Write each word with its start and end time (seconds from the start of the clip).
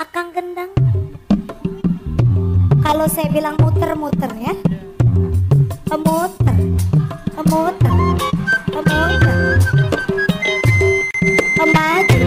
Akang 0.00 0.32
gendang. 0.32 0.72
Kalau 2.80 3.04
saya 3.04 3.28
bilang 3.28 3.52
muter-muter 3.60 4.32
ya. 4.40 4.56
Muter. 5.92 6.56
Muter. 7.44 7.92
Muter. 8.72 9.60
Maju. 11.60 12.20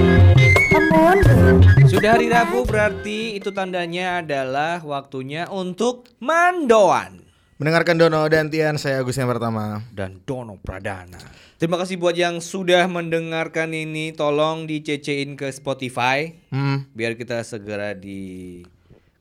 Mundur. 0.94 1.66
Sudah 1.90 2.14
hari 2.14 2.30
Rabu 2.30 2.62
berarti 2.70 3.42
itu 3.42 3.50
tandanya 3.50 4.22
adalah 4.22 4.78
waktunya 4.86 5.50
untuk 5.50 6.14
mandoan 6.22 7.23
Mendengarkan 7.64 7.96
Dono 7.96 8.28
dan 8.28 8.52
Tian, 8.52 8.76
saya 8.76 9.00
Agus 9.00 9.16
yang 9.16 9.32
pertama. 9.32 9.80
dan 9.96 10.20
Dono 10.28 10.60
Pradana. 10.60 11.16
Terima 11.56 11.80
kasih 11.80 11.96
buat 11.96 12.12
yang 12.12 12.44
sudah 12.44 12.92
mendengarkan 12.92 13.72
ini, 13.72 14.12
tolong 14.12 14.68
dicecein 14.68 15.40
ke 15.40 15.48
Spotify 15.48 16.44
Hmm. 16.52 16.84
biar 16.92 17.16
kita 17.16 17.40
segera 17.40 17.96
di 17.96 18.60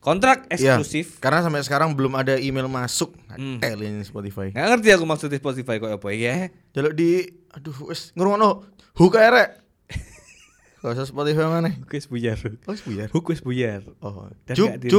kontrak 0.03 0.51
Iya, 0.51 0.75
eksklusif. 0.75 1.23
karena 1.23 1.39
sampai 1.39 1.63
sekarang 1.63 1.95
belum 1.95 2.19
ada 2.19 2.35
email 2.35 2.67
masuk. 2.67 3.15
Hmm. 3.31 3.63
Tel 3.63 3.79
ini 3.79 4.03
Spotify. 4.03 4.51
Nggak 4.51 4.67
ngerti 4.75 4.89
aku 4.91 5.05
maksudnya 5.07 5.39
Spotify 5.39 5.79
kok 5.79 5.95
apa 5.95 6.07
ya? 6.11 6.51
Jaluk 6.75 6.99
di 6.99 7.23
aduh 7.47 7.87
wes 7.87 8.11
ngrungokno 8.11 8.67
huka 8.99 9.23
erek. 9.23 9.49
Gak 10.83 10.99
usah 10.99 11.07
Spotify 11.07 11.47
mana? 11.47 11.71
Hukes 11.79 12.11
buyar. 12.11 12.35
Oh, 12.67 12.75
buyar. 12.75 13.07
Hukes 13.07 13.39
buyar. 13.39 13.87
Oh, 14.03 14.27
Dan 14.43 14.55
cuk, 14.59 14.67
nggak 14.67 14.79
di 14.83 14.91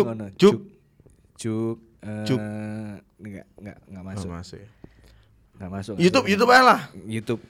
cuk. 2.04 2.26
Cuk. 2.26 2.38
eh, 2.38 2.94
Cuk. 2.94 3.00
Nggak, 3.20 3.46
nggak, 3.56 3.76
nggak 3.86 4.02
Oh, 4.02 4.06
masuk. 4.06 4.28
masuk 4.30 4.58
ya. 4.58 4.68
Masuk. 5.64 5.94
YouTube, 5.96 6.26
YouTube 6.26 6.50
aja 6.50 6.62
lah. 6.62 6.80
masuk. 6.86 7.06
YouTube. 7.06 7.42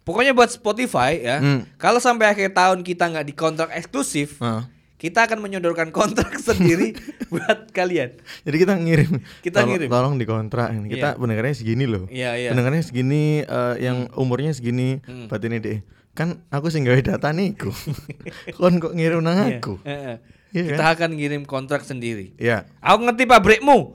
Pokoknya 0.00 0.32
buat 0.32 0.48
Spotify 0.48 1.20
ya. 1.20 1.36
Hmm. 1.38 1.68
Kalau 1.76 1.98
sampai 1.98 2.26
akhir 2.26 2.50
tahun 2.50 2.80
kita 2.80 3.04
nggak 3.06 3.26
dikontrak 3.26 3.68
eksklusif, 3.72 4.40
Nah. 4.40 4.66
kita 4.96 5.24
akan 5.24 5.38
menyodorkan 5.38 5.88
kontrak 5.90 6.32
sendiri 6.42 6.96
buat 7.28 7.68
kalian. 7.70 8.16
Jadi 8.42 8.56
kita 8.58 8.74
ngirim. 8.74 9.12
Kita 9.38 9.60
tolong, 9.60 9.70
ngirim. 9.70 9.88
Tolong 9.88 10.14
dikontrak 10.16 10.68
ini. 10.72 10.86
Kita 10.88 11.08
Iya. 11.10 11.18
pendengarnya 11.18 11.54
segini 11.54 11.84
loh. 11.84 12.04
Iya, 12.06 12.30
iya. 12.36 12.48
Pendengarnya 12.50 12.82
segini 12.82 13.22
eh, 13.40 13.74
yang 13.78 14.08
umurnya 14.14 14.50
segini. 14.50 14.98
Hmm. 15.00 15.28
Batinnya 15.28 15.60
deh. 15.60 15.78
Kan 16.10 16.42
aku 16.48 16.68
sih 16.68 16.80
gawe 16.80 16.98
data 16.98 17.30
niku. 17.30 17.70
Kon 18.56 18.78
kok 18.78 18.92
ngirim 18.92 19.20
nang 19.20 19.46
Iya, 19.46 19.60
aku. 19.60 19.78
eh, 19.84 20.16
eh. 20.16 20.18
Iya 20.50 20.74
Kita 20.74 20.84
akan 20.90 21.10
ngirim 21.14 21.42
kontrak 21.42 21.80
sendiri. 21.80 22.34
Iya. 22.34 22.66
Aku 22.80 23.02
ngerti 23.02 23.22
pabrikmu. 23.24 23.94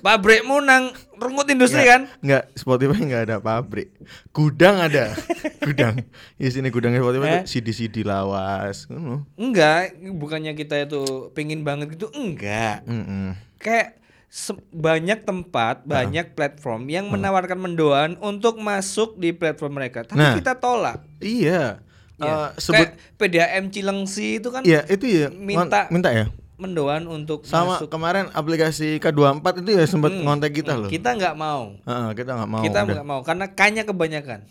pabrikmu 0.00 0.56
nang 0.58 0.88
rungut 1.14 1.44
industri 1.46 1.84
kan? 1.84 2.08
Enggak, 2.18 2.48
Spotify 2.54 2.98
enggak 2.98 3.22
ada 3.24 3.36
pabrik. 3.38 3.92
Gudang 4.30 4.80
ada. 4.80 5.12
gudang. 5.66 6.00
Di 6.34 6.48
sini 6.48 6.68
gudangnya 6.68 7.00
Spotify 7.00 7.28
Eh? 7.34 7.44
CD-CD 7.44 8.00
lawas. 8.00 8.88
Enggak, 9.34 9.92
bukannya 10.10 10.52
kita 10.52 10.80
itu 10.80 11.04
pingin 11.30 11.60
banget 11.62 11.92
gitu, 11.92 12.08
enggak. 12.10 12.80
Mm-mm. 12.84 13.36
Kayak 13.56 14.00
se- 14.26 14.56
banyak 14.70 15.22
tempat, 15.22 15.84
banyak 15.84 16.32
platform 16.32 16.88
yang 16.88 17.06
menawarkan 17.08 17.56
mendoan 17.56 18.16
untuk 18.18 18.56
masuk 18.56 19.16
di 19.16 19.30
platform 19.30 19.78
mereka, 19.78 20.02
tapi 20.02 20.18
Nah. 20.18 20.34
kita 20.34 20.56
tolak. 20.56 21.04
Iya. 21.18 21.80
Ya. 22.16 22.54
Sebut 22.54 22.94
Kayak 22.94 23.18
PDAM 23.18 23.64
Cilengsi 23.68 24.38
itu 24.38 24.48
kan 24.48 24.62
Iya, 24.62 24.86
itu 24.86 25.04
ya. 25.04 25.28
minta- 25.28 25.88
minta 25.88 26.08
ya. 26.08 26.30
mendoan 26.54 27.02
untuk 27.04 27.42
Sama 27.42 27.76
masuk. 27.76 27.90
kemarin 27.90 28.30
aplikasi 28.30 29.02
K24 29.02 29.42
itu 29.58 29.70
ya 29.74 29.84
sempat 29.84 30.10
Hmm, 30.10 30.22
ngontek 30.22 30.54
kita 30.54 30.78
loh. 30.78 30.86
Kita 30.86 31.10
nggak 31.12 31.34
mau. 31.34 31.74
Heeh, 31.82 32.08
kita 32.14 32.30
nggak 32.32 32.46
mau. 32.48 32.62
kita 32.62 32.78
nggak 32.80 33.02
mau 33.04 33.20
karena 33.20 33.46
kanya 33.50 33.82
kebanyakan. 33.82 34.46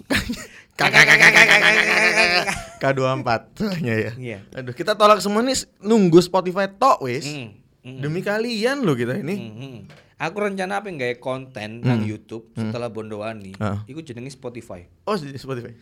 K24 2.77 3.29
hanya 3.71 3.93
ya. 3.95 4.11
Iya. 4.13 4.39
Aduh, 4.53 4.73
kita 4.73 4.93
tolak 4.93 5.19
semua 5.19 5.39
nih 5.41 5.55
nunggu 5.79 6.19
Spotify 6.19 6.67
tok 6.67 7.01
wis. 7.01 7.23
Hmm, 7.23 7.55
hmm, 7.81 7.99
Demi 7.99 8.19
kalian 8.19 8.83
loh 8.83 8.93
kita 8.93 9.15
ini. 9.15 9.35
hmm, 9.39 9.53
hmm. 9.55 9.77
Aku 10.19 10.39
rencana 10.39 10.79
apa 10.79 10.87
nggak 10.87 11.19
konten 11.19 11.83
nang 11.83 11.99
YouTube 12.01 12.47
setelah 12.53 12.87
Bondowani. 12.87 13.59
Ah. 13.59 13.83
Iku 13.83 13.99
jenenge 13.99 14.31
Spotify. 14.31 14.87
Oh, 15.03 15.15
Spotify. 15.15 15.75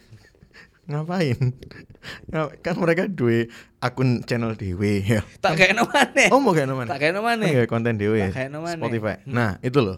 Ngapain? 0.92 1.40
Ngap- 2.34 2.60
kan 2.60 2.76
mereka 2.76 3.08
duwe 3.08 3.48
akun 3.80 4.26
channel 4.26 4.54
dewe 4.54 5.00
ya. 5.02 5.22
Tak 5.40 5.56
kayak 5.56 5.80
mana? 5.80 6.24
Oh, 6.34 6.42
mau 6.42 6.52
kayak 6.52 6.68
mana? 6.70 6.90
Tak 6.90 7.00
kayak? 7.00 7.16
Oh, 7.16 7.48
iya, 7.48 7.64
konten 7.66 7.96
dewe 7.96 8.18
ya. 8.20 8.30
Tak 8.30 8.36
kayakno 8.36 8.60
maneh. 8.60 8.76
Spotify. 8.76 9.16
Nah, 9.24 9.56
itu 9.62 9.80
loh. 9.80 9.98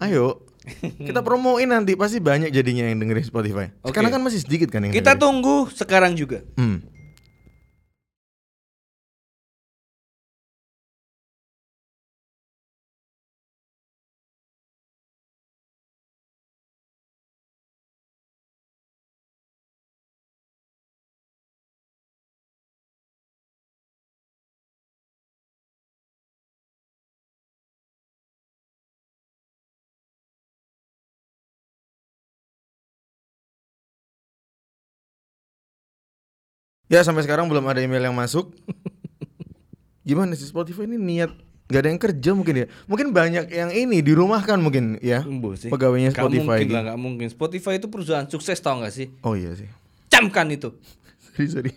Ayo. 0.00 0.42
Kita 1.08 1.24
promoin 1.24 1.64
nanti 1.64 1.96
pasti 1.96 2.20
banyak 2.20 2.52
jadinya 2.52 2.84
yang 2.84 3.00
dengerin 3.00 3.24
Spotify. 3.24 3.72
Sekarang 3.80 4.10
kan 4.10 4.20
masih 4.20 4.42
sedikit 4.42 4.68
kan 4.68 4.84
yang 4.84 4.92
Kita 4.92 5.14
dengerin. 5.14 5.22
tunggu 5.22 5.56
sekarang 5.70 6.12
juga. 6.12 6.44
Hmm. 6.58 6.84
Ya 36.88 37.04
sampai 37.04 37.24
sekarang 37.24 37.48
belum 37.48 37.64
ada 37.68 37.80
email 37.84 38.00
yang 38.00 38.16
masuk. 38.16 38.52
Gimana 40.08 40.32
sih 40.32 40.48
Spotify 40.48 40.88
ini 40.88 40.96
niat 40.96 41.32
nggak 41.68 41.80
ada 41.84 41.88
yang 41.92 42.00
kerja 42.00 42.30
mungkin 42.32 42.54
ya? 42.64 42.66
Mungkin 42.88 43.12
banyak 43.12 43.52
yang 43.52 43.68
ini 43.68 44.00
di 44.00 44.16
rumah 44.16 44.40
kan 44.40 44.56
mungkin 44.56 44.96
ya. 45.04 45.20
Sih. 45.60 45.68
Pegawainya 45.68 46.16
Spotify 46.16 46.64
mungkin 46.64 46.64
gitu. 46.64 46.72
lah, 46.72 46.82
nggak 46.88 46.98
mungkin. 46.98 47.26
Spotify 47.28 47.76
itu 47.76 47.92
perusahaan 47.92 48.24
sukses 48.24 48.56
tau 48.64 48.80
gak 48.80 48.92
sih? 48.96 49.12
Oh 49.20 49.36
iya 49.36 49.52
sih. 49.52 49.68
Camkan 50.08 50.48
itu. 50.48 50.72
Sorry 51.36 51.48
sorry. 51.52 51.72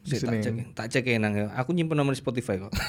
Saya 0.00 0.24
tak 0.24 0.36
cek, 0.40 0.54
tak 0.72 0.86
cek 0.88 1.04
ya, 1.04 1.20
nang. 1.20 1.36
Aku 1.52 1.76
nyimpen 1.76 2.00
nomor 2.00 2.16
Spotify 2.16 2.56
kok. 2.56 2.72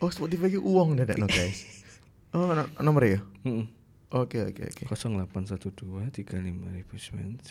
Oh 0.00 0.08
Spotify 0.08 0.48
itu 0.48 0.62
uang 0.62 0.96
dadak 0.96 1.18
no 1.20 1.26
guys. 1.26 1.66
Oh 2.30 2.54
no- 2.54 2.70
nomor 2.78 3.02
ya? 3.02 3.18
Heeh. 3.42 3.66
Oke 4.10 4.42
oke 4.42 4.62
oke. 4.66 4.82
0812 4.90 5.70
35095 6.10 7.46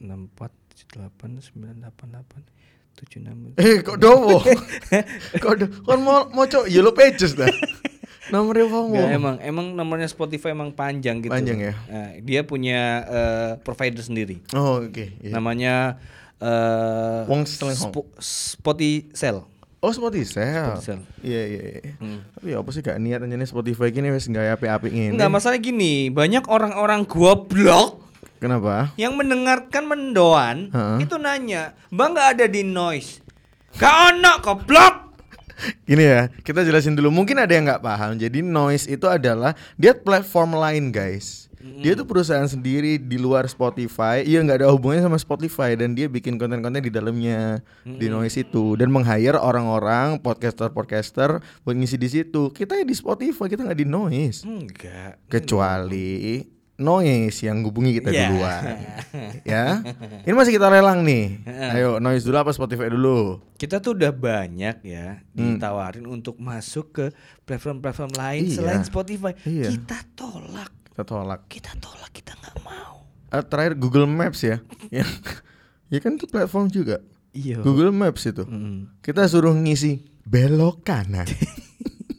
64 0.00 0.50
8 0.96 1.42
988 1.50 2.46
76 2.96 3.58
Eh 3.58 3.82
kok 3.82 3.98
dowo? 3.98 4.38
kok 5.36 5.54
do 5.56 5.66
kon 5.82 6.00
mau 6.00 6.28
mau 6.30 6.44
cok 6.46 6.68
yellow 6.68 6.92
pages 6.92 7.34
dah. 7.34 7.48
Nomornya. 8.30 8.62
Nggak, 8.70 9.10
emang 9.10 9.36
emang 9.42 9.66
nomornya 9.74 10.06
Spotify 10.06 10.54
emang 10.54 10.70
panjang 10.70 11.18
gitu. 11.18 11.34
Panjang 11.34 11.58
ya? 11.58 11.74
Nah, 11.90 12.14
dia 12.22 12.46
punya 12.46 12.80
eh, 13.02 13.52
provider 13.58 13.98
sendiri. 14.00 14.38
Oh 14.54 14.86
oke. 14.86 15.18
iya. 15.18 15.34
Namanya 15.34 15.98
eh 16.38 17.26
Wong. 17.26 17.42
Spo- 17.42 18.06
Spotify. 18.22 19.42
Oh 19.80 19.92
Spotify. 19.96 20.76
Iya 21.24 21.42
iya 21.48 21.62
iya. 21.80 21.92
Hmm. 21.96 22.20
Tapi 22.36 22.52
apa 22.52 22.68
sih 22.68 22.84
gak 22.84 23.00
niat 23.00 23.24
nih 23.24 23.48
Spotify 23.48 23.88
gini 23.88 24.12
wes 24.12 24.28
nggak 24.28 24.60
api-api 24.60 24.88
ngene. 24.92 25.16
Enggak 25.16 25.32
masalah 25.32 25.56
gini, 25.56 26.12
banyak 26.12 26.44
orang-orang 26.52 27.08
goblok 27.08 28.04
Kenapa? 28.36 28.92
yang 29.00 29.16
mendengarkan 29.16 29.88
mendoan 29.88 30.68
Heeh. 30.68 31.08
itu 31.08 31.16
nanya, 31.16 31.72
"Bang 31.88 32.12
nggak 32.12 32.28
ada 32.36 32.46
di 32.48 32.60
noise?" 32.60 33.24
Gak 33.80 33.94
ono 34.12 34.32
goblok. 34.44 34.94
Gini 35.88 36.04
ya, 36.04 36.32
kita 36.42 36.64
jelasin 36.64 36.96
dulu. 36.96 37.12
Mungkin 37.12 37.36
ada 37.36 37.52
yang 37.52 37.68
nggak 37.68 37.84
paham. 37.84 38.16
Jadi 38.16 38.40
Noise 38.40 38.88
itu 38.88 39.06
adalah 39.06 39.52
dia 39.76 39.92
platform 39.92 40.56
lain, 40.56 40.88
guys. 40.88 41.49
Dia 41.60 41.92
tuh 41.92 42.04
perusahaan 42.04 42.44
sendiri 42.44 42.96
di 42.96 43.16
luar 43.16 43.44
Spotify. 43.44 44.20
Iya 44.20 44.40
nggak 44.40 44.58
ada 44.58 44.68
hubungannya 44.68 45.04
sama 45.04 45.16
Spotify 45.16 45.72
dan 45.74 45.92
dia 45.92 46.06
bikin 46.06 46.34
konten-konten 46.34 46.80
di 46.80 46.88
dalamnya 46.88 47.60
di 47.82 48.06
Noise 48.06 48.42
itu 48.42 48.74
dan 48.74 48.88
meng-hire 48.88 49.36
orang-orang 49.36 50.16
podcaster-podcaster 50.18 51.36
buat 51.60 51.74
ngisi 51.74 51.96
di 51.96 52.08
situ. 52.08 52.48
Kita 52.48 52.74
ya 52.74 52.82
di 52.82 52.92
Spotify, 52.92 53.46
kita 53.46 53.62
nggak 53.62 53.76
di 53.76 53.84
Noise. 53.84 54.42
Enggak. 54.42 55.20
Kecuali 55.28 56.40
Noise 56.76 57.44
yang 57.44 57.60
hubungi 57.60 57.92
kita 57.94 58.08
Ya. 58.08 58.24
duluan. 58.26 58.62
ya. 59.44 59.64
Ini 60.24 60.32
masih 60.32 60.56
kita 60.56 60.72
lelang 60.72 61.04
nih. 61.04 61.44
Ayo 61.76 62.00
Noise 62.00 62.24
dulu 62.24 62.40
apa 62.40 62.50
Spotify 62.50 62.88
dulu? 62.88 63.36
Kita 63.54 63.84
tuh 63.84 63.92
udah 63.92 64.08
banyak 64.10 64.80
ya 64.80 65.20
Hmm. 65.36 65.60
ditawarin 65.60 66.08
untuk 66.08 66.40
masuk 66.40 66.88
ke 66.90 67.06
platform-platform 67.44 68.16
lain 68.16 68.42
Iya. 68.48 68.56
selain 68.56 68.80
Spotify. 68.80 69.36
Iya. 69.44 69.76
Kita 69.76 70.00
tolak. 70.16 70.72
Kita 70.90 71.02
tolak. 71.06 71.46
Kita 71.46 71.72
tolak, 71.78 72.10
kita 72.10 72.34
nggak 72.36 72.56
mau. 72.66 73.06
Eh, 73.30 73.44
terakhir 73.46 73.78
Google 73.78 74.10
Maps 74.10 74.42
ya. 74.42 74.58
ya. 74.90 75.06
ya 75.92 75.98
kan 76.02 76.18
itu 76.18 76.26
platform 76.26 76.66
juga. 76.68 76.98
Iya. 77.30 77.62
Google 77.62 77.94
Maps 77.94 78.26
itu. 78.26 78.42
Mm. 78.42 79.00
Kita 79.00 79.24
suruh 79.30 79.54
ngisi 79.54 80.02
belok 80.26 80.82
kanan. 80.82 81.30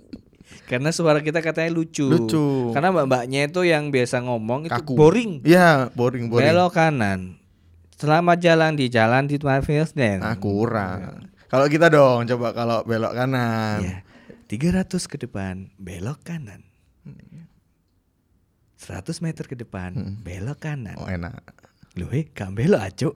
Karena 0.71 0.89
suara 0.95 1.19
kita 1.19 1.44
katanya 1.44 1.71
lucu. 1.75 2.07
Lucu. 2.07 2.71
Karena 2.71 2.95
mbak-mbaknya 2.95 3.51
itu 3.51 3.68
yang 3.68 3.91
biasa 3.91 4.23
ngomong 4.23 4.71
itu 4.71 4.73
Kaku. 4.73 4.95
boring. 4.95 5.44
Iya, 5.44 5.91
boring 5.91 6.31
boring. 6.31 6.47
Belok 6.47 6.71
kanan. 6.71 7.35
Selamat 8.00 8.39
jalan 8.41 8.79
di 8.79 8.88
jalan 8.89 9.27
di 9.27 9.38
Marvelsden. 9.38 10.23
Nah, 10.23 10.39
kurang. 10.39 11.29
Kalau 11.51 11.68
kita 11.68 11.91
dong, 11.91 12.23
coba 12.23 12.56
kalau 12.56 12.79
belok 12.88 13.13
kanan. 13.13 13.83
Iya. 13.83 13.97
300 14.47 15.12
ke 15.12 15.19
depan, 15.19 15.71
belok 15.75 16.23
kanan. 16.23 16.63
100 18.81 19.22
meter 19.22 19.45
ke 19.45 19.54
depan, 19.54 19.94
belok 20.19 20.66
kanan. 20.66 20.98
Oh, 20.98 21.06
enak. 21.06 21.38
Loh, 22.00 22.10
eh, 22.10 22.25
gak 22.25 22.56
belok 22.56 22.81
aja. 22.81 23.07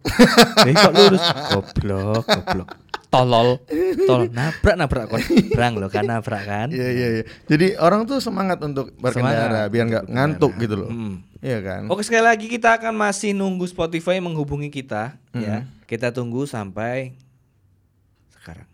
eh, 0.67 0.75
kok 0.75 0.93
lurus? 0.93 1.23
Goblok, 1.49 2.23
goblok. 2.27 2.69
Tolol, 3.07 3.63
tolol. 4.03 4.27
Nabrak, 4.27 4.75
nabrak 4.75 5.05
kon. 5.07 5.23
Brang 5.55 5.79
lo 5.79 5.87
kan 5.87 6.03
nabrak 6.03 6.43
kan. 6.43 6.67
Iya, 6.67 6.87
iya, 6.91 7.07
iya. 7.15 7.23
Jadi 7.47 7.79
orang 7.79 8.03
tuh 8.03 8.19
semangat 8.19 8.59
untuk 8.59 8.91
berkendara 8.99 9.47
Semangat 9.63 9.71
biar 9.71 9.85
nggak 9.87 10.05
ngantuk 10.11 10.51
berkendara. 10.51 10.63
gitu 10.67 10.75
loh. 10.75 10.89
Hmm. 10.91 11.15
Iya 11.39 11.59
kan? 11.63 11.81
Oke 11.87 12.03
sekali 12.03 12.27
lagi 12.27 12.51
kita 12.51 12.75
akan 12.75 12.91
masih 12.91 13.31
nunggu 13.31 13.63
Spotify 13.65 14.19
menghubungi 14.19 14.67
kita 14.67 15.15
ya. 15.31 15.63
Kita 15.87 16.11
tunggu 16.11 16.43
sampai 16.43 17.15
sekarang. 18.35 18.67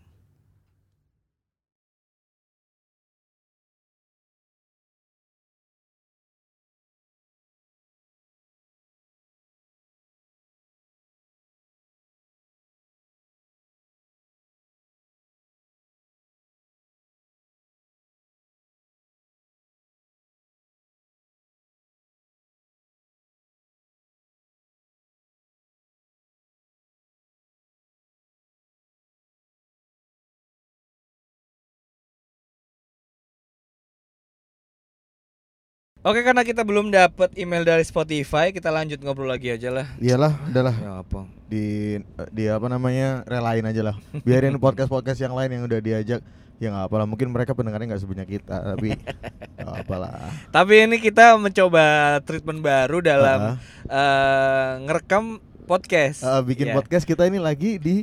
Oke 36.02 36.26
karena 36.26 36.42
kita 36.42 36.66
belum 36.66 36.90
dapat 36.90 37.30
email 37.38 37.62
dari 37.62 37.86
Spotify, 37.86 38.50
kita 38.50 38.74
lanjut 38.74 38.98
ngobrol 38.98 39.30
lagi 39.30 39.54
aja 39.54 39.70
lah. 39.70 39.86
Iyalah, 40.02 40.34
udahlah 40.50 40.74
Ya 40.74 40.92
apa? 40.98 41.30
di 41.46 41.94
di 42.32 42.48
apa 42.50 42.66
namanya 42.66 43.22
relain 43.22 43.62
aja 43.62 43.82
lah. 43.84 43.96
Biarin 44.26 44.58
podcast-podcast 44.64 45.22
yang 45.22 45.30
lain 45.30 45.54
yang 45.54 45.62
udah 45.62 45.78
diajak 45.78 46.18
ya 46.58 46.70
nggak 46.70 46.86
apalah 46.86 47.06
mungkin 47.06 47.30
mereka 47.30 47.54
pendengarnya 47.54 47.90
nggak 47.90 48.02
sebanyak 48.02 48.28
kita 48.34 48.54
tapi 48.74 48.94
nggak 49.58 49.76
apalah 49.82 50.14
Tapi 50.50 50.86
ini 50.86 50.98
kita 50.98 51.34
mencoba 51.34 51.84
treatment 52.22 52.62
baru 52.62 52.98
dalam 52.98 53.58
eh, 53.86 54.70
ngerekam 54.82 55.38
podcast. 55.70 56.26
Eh, 56.26 56.42
bikin 56.42 56.70
Ya. 56.70 56.74
podcast 56.74 57.06
kita 57.06 57.30
ini 57.30 57.38
lagi 57.38 57.78
di 57.78 58.02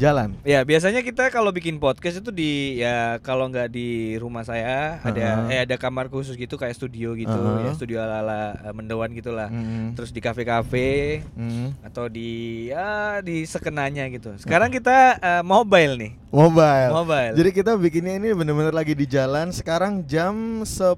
jalan 0.00 0.32
Ya 0.42 0.64
biasanya 0.64 1.04
kita 1.04 1.28
kalau 1.28 1.52
bikin 1.52 1.76
podcast 1.76 2.24
itu 2.24 2.32
di 2.32 2.80
ya 2.80 3.20
kalau 3.20 3.52
nggak 3.52 3.68
di 3.68 4.16
rumah 4.16 4.40
saya 4.40 5.04
ada 5.04 5.44
Heeh. 5.46 5.52
eh 5.52 5.60
ada 5.68 5.76
kamar 5.76 6.08
khusus 6.08 6.40
gitu 6.40 6.56
kayak 6.56 6.72
studio 6.72 7.12
gitu 7.12 7.28
Heeh. 7.28 7.68
ya 7.68 7.72
studio 7.76 7.98
ala 8.00 8.24
ala 8.24 8.40
mendewan 8.72 9.12
gitulah. 9.12 9.52
Mm, 9.52 9.92
Terus 9.94 10.10
di 10.10 10.20
kafe-kafe 10.24 11.20
mm. 11.36 11.84
atau 11.92 12.08
di 12.08 12.72
ya 12.72 13.20
di 13.20 13.44
sekenanya 13.44 14.08
gitu. 14.08 14.32
Sekarang 14.40 14.72
kita 14.72 15.20
eh, 15.20 15.42
mobile 15.44 15.94
nih. 16.00 16.12
Mobile 16.30 16.90
Mobile. 16.94 17.34
jadi 17.34 17.50
kita 17.52 17.72
bikinnya 17.74 18.14
ini 18.16 18.30
bener-bener 18.30 18.70
lagi 18.70 18.94
di 18.94 19.02
jalan 19.04 19.50
sekarang 19.50 20.06
jam 20.06 20.62
10 20.62 20.94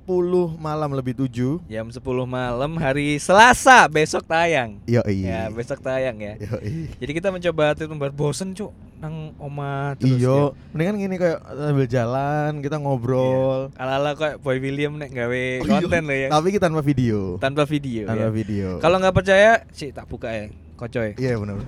malam 0.56 0.90
lebih 0.93 1.17
7 1.19 1.64
Jam 1.67 1.88
10 1.88 2.00
malam 2.29 2.73
hari 2.76 3.17
Selasa 3.17 3.88
besok 3.88 4.25
tayang. 4.25 4.76
yo 4.84 5.00
Ya, 5.08 5.49
besok 5.49 5.81
tayang 5.81 6.20
ya. 6.20 6.34
Yoi. 6.37 6.93
Jadi 7.00 7.12
kita 7.12 7.29
mencoba 7.32 7.73
baru 7.75 8.12
bosen, 8.12 8.52
Cuk. 8.52 8.73
Nang 9.02 9.34
oma 9.34 9.99
terus. 9.99 10.14
Iyo, 10.14 10.55
mendingan 10.70 10.94
gini 10.94 11.17
kayak 11.19 11.43
sambil 11.43 11.87
jalan 11.90 12.50
kita 12.62 12.76
ngobrol. 12.79 13.73
ya. 13.75 13.82
Ala-ala 13.82 14.14
kayak 14.14 14.37
Boy 14.38 14.62
William 14.62 14.94
nek 14.94 15.11
gawe 15.11 15.44
Oh, 15.58 15.67
iya. 15.67 15.81
konten 15.82 16.02
loh 16.06 16.17
ya. 16.17 16.29
Tapi 16.31 16.49
kita 16.55 16.64
tanpa 16.70 16.82
video. 16.87 17.19
Tanpa 17.43 17.62
video. 17.67 18.05
Tanpa 18.06 18.29
ya. 18.29 18.31
video. 18.31 18.69
Kalau 18.79 18.96
nggak 19.02 19.17
percaya, 19.17 19.67
sih 19.75 19.90
tak 19.90 20.06
buka 20.06 20.31
ya, 20.31 20.46
kocoy. 20.79 21.19
Iya 21.19 21.34
benar. 21.34 21.58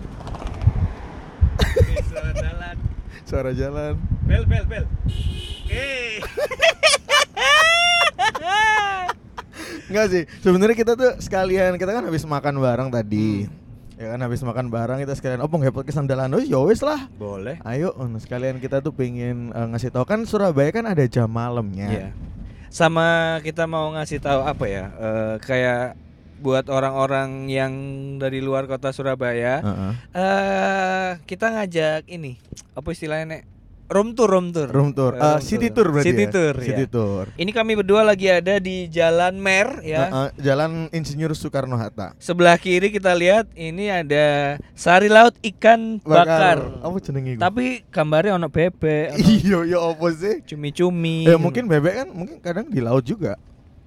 jalan. 2.35 2.74
Suara 3.35 3.51
jalan. 3.51 3.99
Bel, 4.31 4.47
bel, 4.47 4.63
bel. 4.63 4.87
Oke. 5.67 6.23
Enggak 9.91 10.07
sih. 10.07 10.23
Sebenarnya 10.39 10.79
kita 10.79 10.95
tuh 10.95 11.19
sekalian 11.19 11.75
kita 11.75 11.99
kan 11.99 12.07
habis 12.07 12.23
makan 12.23 12.63
bareng 12.63 12.95
tadi. 12.95 13.51
Hmm. 13.51 13.99
Ya 13.99 14.15
kan 14.15 14.23
habis 14.23 14.39
makan 14.47 14.71
bareng 14.71 15.03
kita 15.03 15.19
sekalian 15.19 15.43
opong 15.43 15.67
oh, 15.67 15.75
podcast 15.75 15.99
andalan. 15.99 16.31
Oh, 16.31 16.39
ya 16.39 16.63
wis 16.63 16.79
lah. 16.79 17.11
Boleh. 17.19 17.59
Ayo, 17.67 17.91
oh, 17.99 18.07
sekalian 18.23 18.63
kita 18.63 18.79
tuh 18.79 18.95
pengen 18.95 19.51
eh, 19.51 19.67
ngasih 19.67 19.91
tahu 19.91 20.07
kan 20.07 20.23
Surabaya 20.31 20.71
kan 20.71 20.87
ada 20.87 21.03
jam 21.11 21.27
malamnya. 21.27 21.91
Iya. 21.91 22.15
Sama 22.71 23.43
kita 23.43 23.67
mau 23.67 23.91
ngasih 23.99 24.23
tahu 24.23 24.47
apa 24.47 24.65
ya? 24.71 24.95
eh, 24.95 25.35
kayak 25.43 25.99
buat 26.45 26.69
orang-orang 26.69 27.49
yang 27.49 27.73
dari 28.21 28.39
luar 28.39 28.69
kota 28.69 28.93
Surabaya, 28.93 29.59
Heeh. 29.59 29.93
eh 30.13 31.11
kita 31.25 31.49
ngajak 31.51 32.05
ini 32.07 32.37
apa 32.71 32.89
istilahnya 32.89 33.27
nek? 33.31 33.43
Room 33.85 34.17
tour, 34.17 34.27
room 34.27 34.49
tour. 34.49 34.65
Room 34.67 34.91
tour. 34.93 35.13
Eh, 35.13 35.21
Eh, 35.21 35.29
room 35.31 35.45
city 35.45 35.69
tour 35.69 35.93
berarti 35.93 36.09
City 36.09 36.25
ya? 36.25 36.33
tour. 36.33 36.55
City 36.59 36.85
ya. 36.85 36.89
tour. 36.89 37.25
Ini 37.37 37.51
kami 37.53 37.77
berdua 37.77 38.01
lagi 38.01 38.27
ada 38.27 38.57
di 38.57 38.89
Jalan 38.89 39.37
Mer 39.37 39.85
ya. 39.85 40.09
Heeh, 40.09 40.29
Jalan 40.41 40.89
Insinyur 40.89 41.33
Soekarno 41.33 41.77
Hatta. 41.77 42.17
Sebelah 42.17 42.57
kiri 42.57 42.89
kita 42.89 43.13
lihat 43.13 43.53
ini 43.55 43.93
ada 43.93 44.57
sari 44.73 45.13
laut 45.13 45.37
ikan 45.39 46.01
bakar. 46.01 46.65
Apa 46.81 46.97
jenenge? 46.99 47.37
Tapi 47.37 47.85
gambarnya 47.87 48.33
ono 48.35 48.49
bebek, 48.49 49.21
Iya, 49.37 49.69
ya 49.69 49.79
apa 49.79 50.07
sih? 50.13 50.41
cumi-cumi. 50.45 51.25
Ya 51.25 51.37
mungkin 51.37 51.69
bebek 51.69 51.95
kan 51.95 52.09
mungkin 52.09 52.37
kadang 52.41 52.67
di 52.67 52.81
laut 52.81 53.05
juga. 53.05 53.37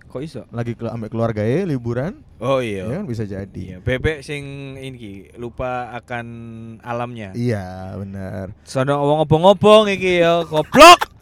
Kok 0.08 0.24
iso? 0.24 0.42
Lagi 0.50 0.74
ke 0.74 0.88
ambek 0.88 1.12
keluarga 1.12 1.44
ya 1.44 1.64
liburan, 1.64 2.24
Oh 2.38 2.62
ya 2.62 2.86
iya. 2.86 3.02
kan 3.02 3.06
bisa 3.06 3.26
jadi. 3.26 3.62
Iya, 3.62 3.78
bebek 3.82 4.22
sing 4.22 4.76
ini 4.78 5.30
lupa 5.36 5.90
akan 5.98 6.26
alamnya. 6.82 7.34
Iya, 7.34 7.98
benar. 7.98 8.54
Sono 8.62 8.94
ngobong-ngobong 8.98 9.90
iki 9.92 10.22
ya, 10.22 10.46
goblok. 10.46 11.18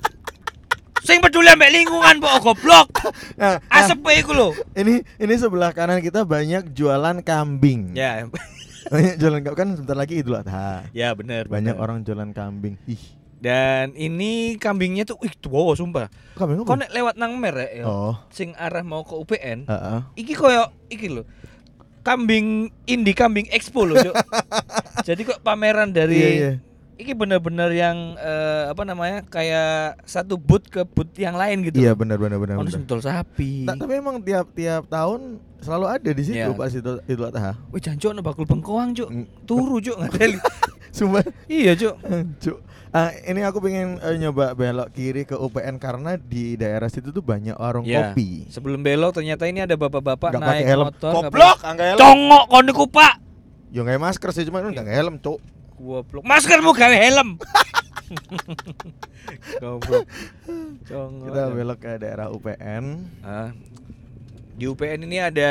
Sing 1.05 1.21
peduli 1.21 1.47
ambek 1.47 1.69
lingkungan 1.71 2.17
kok 2.17 2.41
goblok. 2.41 2.87
Nah, 3.35 3.59
nah, 3.59 3.83
Asep 3.83 3.99
iku 4.15 4.31
lho. 4.31 4.49
ini 4.73 5.03
ini 5.19 5.33
sebelah 5.35 5.75
kanan 5.75 5.99
kita 5.99 6.23
banyak 6.23 6.71
jualan 6.71 7.19
kambing. 7.21 7.91
Ya. 7.93 8.25
Banyak 8.88 9.15
jualan 9.19 9.39
kambing 9.43 9.59
kan 9.59 9.69
sebentar 9.75 9.97
lagi 9.97 10.23
Idul 10.23 10.39
Adha. 10.39 10.88
Ya 10.95 11.11
benar. 11.13 11.45
Banyak 11.45 11.75
benar. 11.75 11.83
orang 11.83 11.97
jualan 12.01 12.31
kambing. 12.31 12.79
Ih, 12.88 13.01
Dan 13.36 13.94
ini 13.94 14.56
kambingnya 14.56 15.04
tuh, 15.04 15.20
wih 15.20 15.34
tua 15.36 15.74
sumpah. 15.74 16.08
kambing 16.34 16.62
Kau 16.62 16.74
apa? 16.74 16.82
nek 16.82 16.92
lewat 16.92 17.15
nang 17.15 17.36
mer 17.36 17.56
ya, 17.56 17.84
Oh, 17.84 18.15
sing 18.27 18.56
arah 18.56 18.82
mau 18.82 19.01
ke 19.01 19.13
UPN, 19.13 19.65
heeh. 19.65 20.00
iki 20.15 20.34
koyo 20.34 20.68
iki 20.88 21.08
lho. 21.10 21.24
Kambing 22.01 22.70
Indi 22.86 23.12
Kambing 23.12 23.50
Expo 23.50 23.82
loh, 23.82 23.98
Cuk. 23.98 24.13
Jadi 25.08 25.22
kok 25.24 25.42
pameran 25.42 25.89
dari 25.89 26.15
Iya, 26.15 26.30
iya. 26.32 26.51
Iki 26.96 27.12
bener-bener 27.12 27.68
yang 27.70 28.15
eh, 28.15 28.72
apa 28.72 28.82
namanya 28.82 29.20
kayak 29.22 30.00
satu 30.06 30.38
boot 30.38 30.63
ke 30.65 30.86
boot 30.86 31.12
yang 31.13 31.36
lain 31.36 31.65
gitu. 31.65 31.75
Iya, 31.75 31.92
benar 31.92 32.15
benar 32.15 32.38
benar. 32.38 32.56
Ono 32.56 32.63
benar. 32.63 32.72
sentul 32.72 33.01
sapi. 33.01 33.68
Nah, 33.68 33.75
tapi 33.75 34.00
emang 34.00 34.15
tiap-tiap 34.18 34.88
tahun 34.88 35.38
selalu 35.60 35.86
ada 35.92 36.10
di 36.10 36.24
situ 36.24 36.39
Iya. 36.39 36.54
pas 36.54 36.72
Idul, 36.72 37.04
Idul 37.04 37.27
Adha. 37.27 37.58
Wih 37.68 37.82
jancuk 37.84 38.10
ono 38.10 38.22
bakul 38.22 38.46
bengkoang, 38.46 38.94
Cuk. 38.94 39.10
Mm. 39.12 39.25
Turu, 39.44 39.82
Cuk, 39.82 39.98
ngadeli. 39.98 40.39
Sumpah. 40.96 41.25
iya, 41.46 41.75
Cuk. 41.75 42.00
Cuk. 42.39 42.58
Ah, 42.95 43.11
ini 43.21 43.43
aku 43.43 43.59
pengen 43.59 43.99
eh, 43.99 44.15
nyoba 44.15 44.55
belok 44.55 44.87
kiri 44.89 45.21
ke 45.21 45.35
UPN 45.35 45.75
karena 45.75 46.15
di 46.15 46.55
daerah 46.55 46.87
situ 46.87 47.11
tuh 47.11 47.19
banyak 47.19 47.53
warung 47.53 47.83
Ya. 47.83 48.15
kopi. 48.15 48.47
Sebelum 48.47 48.79
belok 48.79 49.11
ternyata 49.13 49.43
ini 49.45 49.59
ada 49.59 49.75
bapak-bapak 49.75 50.31
Nggak 50.31 50.39
naik 50.39 50.49
pakai 50.53 50.65
helm. 50.65 50.85
motor. 50.87 51.11
Goblok, 51.13 51.57
pakai- 51.59 51.73
nggak 51.75 51.87
helm. 51.89 51.99
Congok 51.99 52.43
kon 52.47 52.63
niku, 52.63 52.85
Pak. 52.87 53.13
Ya 53.69 53.79
nggak 53.83 53.99
masker 53.99 54.29
sih, 54.31 54.43
cuman 54.43 54.59
Iya. 54.65 54.71
nggak 54.79 54.95
helm, 54.95 55.15
cuk. 55.19 55.39
Goblok. 55.75 56.23
Maskermu 56.23 56.71
gawe 56.71 56.95
helm. 56.95 57.29
Goblok. 59.59 60.05
Congok. 60.87 61.25
Kita 61.27 61.41
belok 61.51 61.77
ke 61.77 61.91
daerah 61.97 62.27
UPN. 62.29 62.85
Ah. 63.19 63.49
Di 64.55 64.65
UPN 64.65 65.03
ini 65.03 65.17
ada 65.19 65.49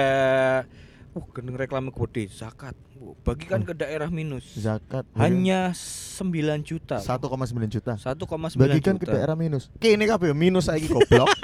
uh 1.13 1.25
gendeng 1.31 1.57
reklame 1.57 1.93
kode 1.93 2.27
zakat. 2.27 2.75
Uh, 3.05 3.13
bagikan 3.21 3.61
ke 3.61 3.77
daerah 3.77 4.09
minus. 4.09 4.49
Zakat 4.57 5.05
Hanya 5.13 5.77
9 5.77 6.25
juta. 6.65 6.97
1,9 6.97 7.69
juta. 7.69 8.01
1,9 8.01 8.57
Bagikan 8.57 8.97
ke 8.97 9.05
juta. 9.05 9.13
daerah 9.13 9.37
minus. 9.37 9.69
Kini 9.77 10.09
kabeh 10.09 10.33
minus 10.33 10.73
lagi 10.73 10.89
goblok. 10.89 11.29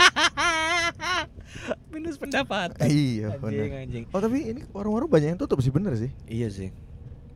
minus 1.92 2.16
pendapatan. 2.16 2.80
iya, 2.88 3.36
Anjing, 3.36 3.72
anjing. 3.76 4.04
Oh, 4.08 4.24
tapi 4.24 4.56
ini 4.56 4.64
warung-warung 4.72 5.12
banyak 5.12 5.36
yang 5.36 5.40
tutup 5.40 5.60
sih 5.60 5.68
bener 5.68 5.92
sih. 6.00 6.08
Iya 6.24 6.48
sih. 6.48 6.72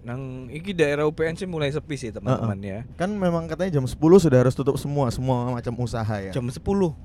Nang 0.04 0.52
iki 0.52 0.76
daerah 0.76 1.08
UPN 1.08 1.36
sih 1.36 1.48
mulai 1.48 1.72
sepi 1.72 1.96
sih 1.96 2.12
teman-teman 2.12 2.60
ya. 2.60 2.78
Kan 2.96 3.12
memang 3.16 3.48
katanya 3.48 3.80
jam 3.80 3.84
10 3.84 3.96
sudah 3.96 4.38
harus 4.40 4.56
tutup 4.56 4.76
semua, 4.80 5.08
semua 5.12 5.52
macam 5.52 5.72
usaha 5.80 6.16
ya. 6.20 6.32
Jam 6.32 6.48
10 6.48 6.60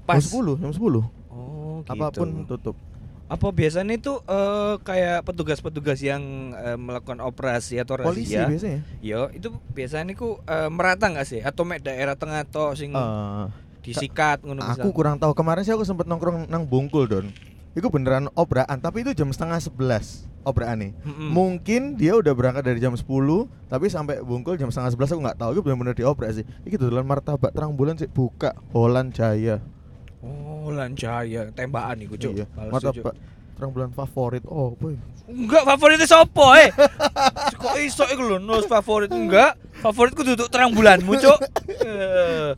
pas. 0.07 0.19
Jam 0.19 0.55
10, 0.55 0.59
jam 0.59 0.71
10. 0.71 1.03
Oh, 1.31 1.83
gitu. 1.83 1.91
Apa 1.95 2.11
pun 2.15 2.47
tutup. 2.47 2.75
Apa 3.29 3.53
biasanya 3.53 3.93
itu 3.93 4.17
eh, 4.25 4.75
kayak 4.81 5.21
petugas-petugas 5.21 6.01
yang 6.01 6.21
eh, 6.57 6.73
melakukan 6.73 7.21
operasi 7.21 7.77
atau 7.77 8.01
Polisi 8.01 8.33
razia? 8.33 8.49
biasanya. 8.49 8.81
Yo, 8.99 9.29
itu 9.29 9.53
biasanya 9.69 10.17
ku 10.17 10.41
eh, 10.43 10.69
merata 10.73 11.05
nggak 11.07 11.27
sih? 11.29 11.39
Atau 11.39 11.61
mek 11.61 11.85
daerah 11.85 12.17
tengah 12.17 12.41
to 12.43 12.73
sing 12.73 12.89
Eh, 12.91 13.45
disikat 13.79 14.41
ngono 14.41 14.59
aku 14.59 14.89
misal? 14.89 14.97
kurang 14.97 15.15
tahu. 15.15 15.37
Kemarin 15.37 15.61
sih 15.61 15.71
aku 15.71 15.85
sempet 15.85 16.09
nongkrong 16.09 16.49
nang 16.49 16.65
Bungkul 16.65 17.05
Don. 17.05 17.29
Itu 17.71 17.93
beneran 17.93 18.33
obraan, 18.33 18.81
tapi 18.81 19.05
itu 19.05 19.13
jam 19.13 19.29
setengah 19.29 19.61
sebelas 19.61 20.25
obraan 20.41 20.81
nih. 20.81 20.91
Mm-mm. 21.05 21.29
Mungkin 21.29 21.81
dia 21.95 22.17
udah 22.17 22.33
berangkat 22.33 22.65
dari 22.65 22.79
jam 22.79 22.97
10 22.97 23.05
Tapi 23.69 23.85
sampai 23.87 24.25
Bungkul 24.25 24.57
jam 24.57 24.73
setengah 24.73 24.89
sebelas 24.89 25.11
aku 25.11 25.21
nggak 25.21 25.37
tahu 25.37 25.49
Itu 25.51 25.61
bener-bener 25.61 25.93
diobrak 25.93 26.31
sih 26.31 26.47
Ini 26.63 26.79
dolan 26.79 27.05
martabak 27.05 27.51
terang 27.53 27.75
bulan 27.75 27.99
sih 27.99 28.07
buka 28.07 28.55
Holland 28.71 29.13
Jaya 29.13 29.59
Oh, 30.69 30.75
Lanjaya, 30.75 31.41
tembakan 31.49 31.97
iku, 31.99 32.15
Cuk. 32.15 32.33
Iya 32.33 32.45
Cuk. 32.45 32.69
Martabak 32.69 33.15
terang 33.53 33.71
bulan 33.71 33.91
favorit 33.91 34.43
Oh 34.45 34.71
boy 34.71 34.95
Enggak 35.25 35.61
favoritnya 35.63 36.05
sopo 36.05 36.53
eh? 36.53 36.71
Kok 37.61 37.75
iso 37.77 38.01
iku 38.03 38.23
lho 38.23 38.37
nus 38.37 38.65
favorit 38.65 39.09
enggak? 39.09 39.59
Favoritku 39.77 40.23
duduk 40.23 40.47
terang 40.47 40.71
bulanmu, 40.71 41.13
Cuk. 41.15 41.39
Eh, 41.69 42.51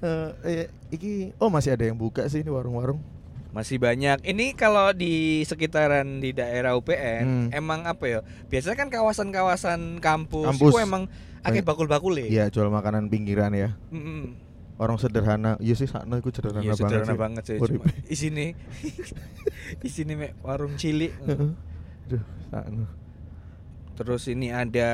eh, 0.44 0.66
Iki 0.90 1.36
Oh 1.38 1.48
masih 1.48 1.72
ada 1.72 1.84
yang 1.84 1.96
buka 1.96 2.26
sih 2.26 2.40
ini 2.40 2.50
warung-warung 2.50 3.02
Masih 3.50 3.76
banyak. 3.78 4.24
Ini 4.24 4.56
kalau 4.56 4.92
di 4.92 5.44
sekitaran 5.44 6.20
di 6.20 6.32
daerah 6.32 6.72
UPN 6.74 7.24
Hmm. 7.24 7.48
emang 7.52 7.84
apa 7.84 8.06
ya? 8.06 8.20
Biasanya 8.46 8.78
kan 8.78 8.88
kawasan-kawasan 8.88 10.00
kampus, 10.00 10.48
Kampus. 10.48 10.72
itu 10.72 10.78
emang 10.80 11.12
akeh 11.42 11.60
Banyak. 11.60 11.66
bakul-bakule. 11.66 12.24
Iya 12.24 12.48
jual 12.48 12.70
makanan 12.70 13.08
pinggiran 13.08 13.52
ya 13.52 13.76
Mm-mm. 13.90 14.32
Orang 14.82 14.98
sederhana 14.98 15.62
Iya 15.62 15.78
sih 15.78 15.86
sakno 15.86 16.18
itu 16.18 16.34
sederhana, 16.34 16.66
Iya 16.66 16.74
sederhana 16.74 17.14
banget 17.14 17.22
banget 17.22 17.44
sih. 17.46 17.58
Uripe. 17.62 17.86
Cuma 17.86 18.10
isine 18.10 18.46
isine 19.88 20.14
mek 20.18 20.32
warung 20.42 20.74
cilik. 20.74 21.14
Heeh. 21.30 21.52
Aduh 22.10 22.24
sakno 22.50 22.86
Terus 24.02 24.26
ini 24.34 24.50
ada 24.50 24.90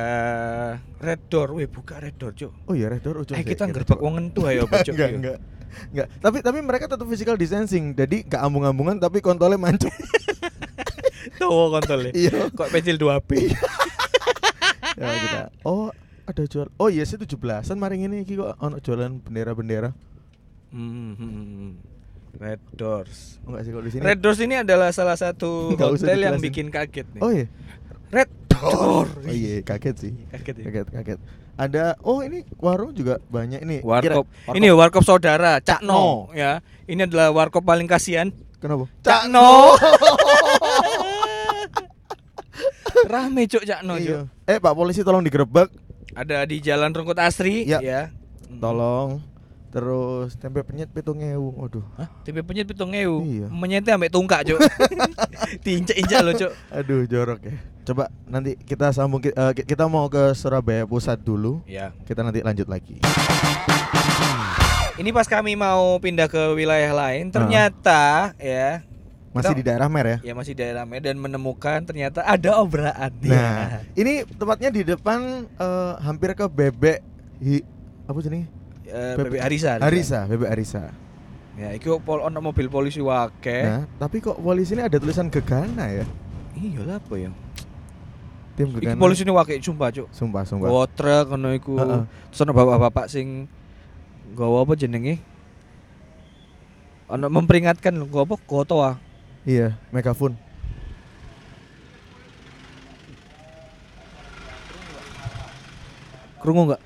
Red 1.00 1.32
Door. 1.32 1.56
Wih, 1.56 1.70
buka 1.70 1.96
Red 1.96 2.20
Door, 2.20 2.36
Cuk. 2.36 2.52
Oh 2.68 2.76
iya 2.76 2.92
Redor 2.92 3.24
ujung 3.24 3.40
Eh 3.40 3.46
kita 3.46 3.64
ngerebek 3.64 3.96
wong 3.96 4.20
entu 4.20 4.44
ayo, 4.44 4.68
Cuk. 4.84 4.92
Enggak 4.92 5.10
enggak 5.16 5.38
Enggak, 5.92 6.08
tapi 6.20 6.38
tapi 6.44 6.58
mereka 6.60 6.84
tetap 6.88 7.08
physical 7.08 7.36
distancing. 7.40 7.96
Jadi 7.96 8.24
gak 8.28 8.44
ambung-ambungan 8.44 9.00
tapi 9.00 9.24
kontolnya 9.24 9.56
mancung. 9.56 9.92
Tuh 11.40 11.72
kontolnya. 11.72 12.12
Iya. 12.12 12.52
Kok 12.52 12.68
pensil 12.68 12.96
2B. 13.00 13.30
ya 14.98 15.08
kita. 15.08 15.42
Oh, 15.64 15.92
ada 16.28 16.42
jual. 16.44 16.68
Oh 16.76 16.86
iya 16.86 17.02
sih 17.02 17.16
17-an 17.16 17.40
maring 17.74 18.04
ini 18.04 18.16
iki 18.22 18.36
kok 18.36 18.54
ono 18.58 18.76
jualan 18.78 19.16
bendera-bendera. 19.18 19.96
Hmm, 20.68 21.80
Red 22.36 22.60
Doors. 22.70 23.40
Oh 23.42 23.50
enggak 23.50 23.62
sih 23.64 23.70
kalau 23.72 23.82
di 23.82 23.90
sini. 23.90 24.02
Red 24.04 24.20
Doors 24.20 24.38
ini 24.38 24.54
adalah 24.54 24.92
salah 24.92 25.16
satu 25.16 25.72
hotel 25.80 26.20
yang 26.20 26.36
bikin 26.36 26.68
kaget 26.68 27.08
nih. 27.10 27.20
Oh 27.24 27.32
iya. 27.32 27.48
Red 28.08 28.28
Door. 28.46 29.08
Oh 29.18 29.32
iya, 29.32 29.60
kaget 29.62 29.96
sih. 29.98 30.12
Kaget 30.28 30.54
ya. 30.60 30.64
Kaget, 30.68 30.86
kaget. 30.92 31.18
Ada 31.58 31.98
oh 32.00 32.20
ini 32.20 32.46
warung 32.54 32.92
juga 32.92 33.18
banyak 33.26 33.64
ini. 33.64 33.80
Warkop. 33.80 34.28
Kira- 34.28 34.54
Ini 34.54 34.68
warkop 34.70 35.02
saudara, 35.02 35.58
Cak 35.58 35.80
No. 35.80 36.28
Ya. 36.30 36.60
Ini 36.84 37.02
adalah 37.02 37.32
warkop 37.32 37.64
paling 37.64 37.88
kasihan. 37.88 38.28
Kenapa? 38.60 38.86
Cak 39.00 39.26
No. 39.26 39.72
Rame 43.06 43.46
cuk 43.46 43.62
Cak 43.62 43.80
No, 43.82 43.96
Iya. 43.96 44.28
Cuk. 44.28 44.46
Eh 44.46 44.58
Pak 44.58 44.74
polisi 44.74 45.00
tolong 45.00 45.22
digerebek. 45.22 45.68
Ada 46.12 46.44
di 46.44 46.58
Jalan 46.58 46.90
Rungkut 46.90 47.18
Asri 47.18 47.64
Ya. 47.64 47.80
ya. 47.80 48.02
Tolong. 48.50 49.20
Terus 49.68 50.32
tempe 50.34 50.64
penyet 50.64 50.88
pitung 50.88 51.20
ewu. 51.20 51.52
Waduh. 51.54 51.84
Hah? 51.94 52.08
Tipe 52.24 52.40
penyet 52.40 52.64
pitung 52.64 52.88
ewu. 52.90 53.20
Iya. 53.20 53.46
Menyetnya 53.48 53.94
ambek 53.94 54.08
tungkak, 54.08 54.44
Cuk. 54.44 54.56
Diinjak-injak 55.64 56.20
loh, 56.22 56.34
Cuk. 56.34 56.52
Aduh 56.72 57.04
jorok 57.04 57.40
ya. 57.44 57.54
Coba 57.84 58.08
nanti 58.24 58.56
kita 58.58 58.92
sambung 58.92 59.20
ki- 59.20 59.36
kita 59.64 59.84
mau 59.84 60.08
ke 60.08 60.32
Surabaya 60.32 60.84
pusat 60.84 61.20
dulu. 61.20 61.60
Ya. 61.64 61.92
Kita 62.04 62.20
nanti 62.20 62.40
lanjut 62.40 62.64
lagi. 62.64 63.00
Ini 64.98 65.14
pas 65.14 65.30
kami 65.30 65.54
mau 65.54 65.94
pindah 66.02 66.26
ke 66.26 66.58
wilayah 66.58 66.90
lain, 66.90 67.30
ternyata 67.30 68.34
ya 68.34 68.82
Masih 69.28 69.52
Kita- 69.52 69.60
di 69.60 69.64
daerah 69.64 69.88
Mer 69.92 70.06
ya. 70.08 70.18
ya 70.24 70.32
masih 70.32 70.56
daerah 70.56 70.88
Medan 70.88 71.20
menemukan 71.20 71.84
ternyata 71.84 72.24
ada 72.24 72.58
obraan. 72.58 73.12
Nah, 73.20 73.84
ini 73.92 74.24
tempatnya 74.24 74.72
di 74.72 74.82
depan 74.88 75.44
eh, 75.44 75.92
hampir 76.00 76.32
ke 76.32 76.48
Bebek 76.48 77.04
hi, 77.44 77.60
apa 78.08 78.18
sih 78.24 78.30
ya. 78.32 78.40
Eh, 78.88 79.14
Bebek 79.20 79.40
Harisa. 79.44 79.76
Harisa, 79.76 80.24
Bebek 80.24 80.48
Harisa. 80.48 80.82
Ya, 81.58 81.74
iki 81.74 81.90
pol 82.00 82.24
ono 82.24 82.38
mobil 82.40 82.70
polisi 82.72 83.04
wake. 83.04 83.58
Nah, 83.66 83.82
tapi 84.00 84.24
kok 84.24 84.38
polisi 84.40 84.72
ini 84.72 84.86
ada 84.86 84.96
tulisan 84.96 85.28
Gegana 85.28 85.90
ya? 85.92 86.06
Iya 86.56 86.80
lah 86.86 86.96
apa 86.96 87.14
ya? 87.18 87.30
Tim 88.56 88.72
Iki 88.72 88.80
Gegana. 88.80 88.98
polisi 88.98 89.22
ini 89.26 89.32
wake 89.34 89.60
sumpah, 89.60 89.92
Cuk. 89.92 90.08
Sumpah, 90.08 90.42
sumpah. 90.48 90.70
Bawa 90.72 90.86
truk 90.88 91.24
ngono 91.30 91.52
iku. 91.52 91.76
Terus 92.32 92.40
ono 92.42 92.52
bapak-bapak 92.56 93.06
sing 93.12 93.44
gawa 94.32 94.64
apa 94.64 94.72
jenenge? 94.72 95.20
Ono 97.12 97.26
memperingatkan 97.28 97.92
lho, 97.92 98.06
gawa 98.08 98.24
apa? 98.24 98.36
Kotoa. 98.40 98.92
Iya, 99.46 99.78
megafon. 99.92 100.36
Krungu 106.38 106.62
enggak? 106.70 106.80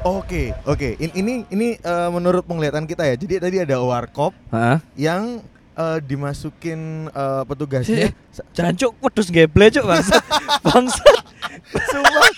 Oke, 0.00 0.56
oke. 0.64 0.88
In- 0.96 1.12
Ini 1.12 1.32
ini 1.52 1.68
eh, 1.76 2.08
menurut 2.08 2.44
penglihatan 2.48 2.88
kita 2.88 3.04
ya. 3.04 3.14
Jadi 3.20 3.34
tadi 3.36 3.56
ada 3.60 3.76
warkop 3.84 4.32
Heeh. 4.48 4.78
yang 4.96 5.44
eh, 5.76 5.98
dimasukin 6.00 7.12
eh, 7.12 7.42
petugasnya. 7.44 8.08
Jancuk 8.56 8.96
wedhus 9.04 9.28
geble, 9.28 9.68
Cuk, 9.68 9.84
bangsa. 9.84 10.16
bangsa. 10.66 11.04
sumpah, 11.70 12.30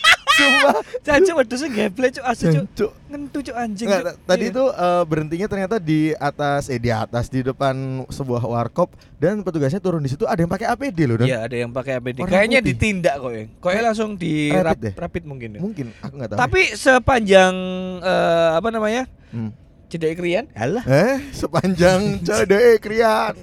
sumpah. 0.43 0.75
Jancuk 1.03 1.35
wedhus 1.37 1.63
geble, 1.65 2.07
Cuk, 2.11 2.25
asu, 2.25 2.45
Cuk. 2.69 2.93
Ngentu, 3.07 3.39
Cuk, 3.43 3.55
anjing. 3.55 3.87
Ta- 3.87 4.17
tadi 4.19 4.45
Iya. 4.45 4.53
itu 4.53 4.65
eh, 4.67 5.03
berhentinya 5.05 5.47
ternyata 5.47 5.77
di 5.77 6.01
atas 6.13 6.67
eh 6.67 6.77
di 6.77 6.89
atas 6.89 7.27
di 7.27 7.41
depan 7.41 7.75
sebuah 8.07 8.43
warkop 8.43 8.91
dan 9.17 9.41
petugasnya 9.41 9.79
turun 9.79 10.01
di 10.01 10.09
situ 10.09 10.25
ada 10.25 10.37
yang 10.37 10.49
pakai 10.49 10.67
APD 10.69 10.99
loh 11.05 11.17
dan 11.17 11.27
Iya, 11.27 11.39
ada 11.43 11.57
yang 11.57 11.71
pakai 11.71 11.93
APD. 11.97 12.17
Warna 12.19 12.33
Kayaknya 12.33 12.59
putih. 12.59 12.69
ditindak 12.73 13.15
kok 13.17 13.31
ya. 13.31 13.45
Kayaknya 13.57 13.85
langsung 13.85 14.11
di 14.15 14.33
Rapid 14.49 14.83
rap- 14.89 14.99
rapid 15.01 15.23
mungkin 15.25 15.49
ya. 15.51 15.61
mungkin 15.61 15.87
aku 15.97 16.13
nggak 16.15 16.29
tahu. 16.29 16.39
Tapi 16.39 16.61
sepanjang 16.73 17.55
eh, 18.01 18.51
apa 18.55 18.69
namanya? 18.69 19.03
Hmm. 19.29 19.51
Cedek 19.93 20.17
krian? 20.17 20.49
Alah. 20.57 20.81
eh 20.83 21.21
sepanjang 21.31 22.01
cede 22.25 22.81
krian. 22.81 23.37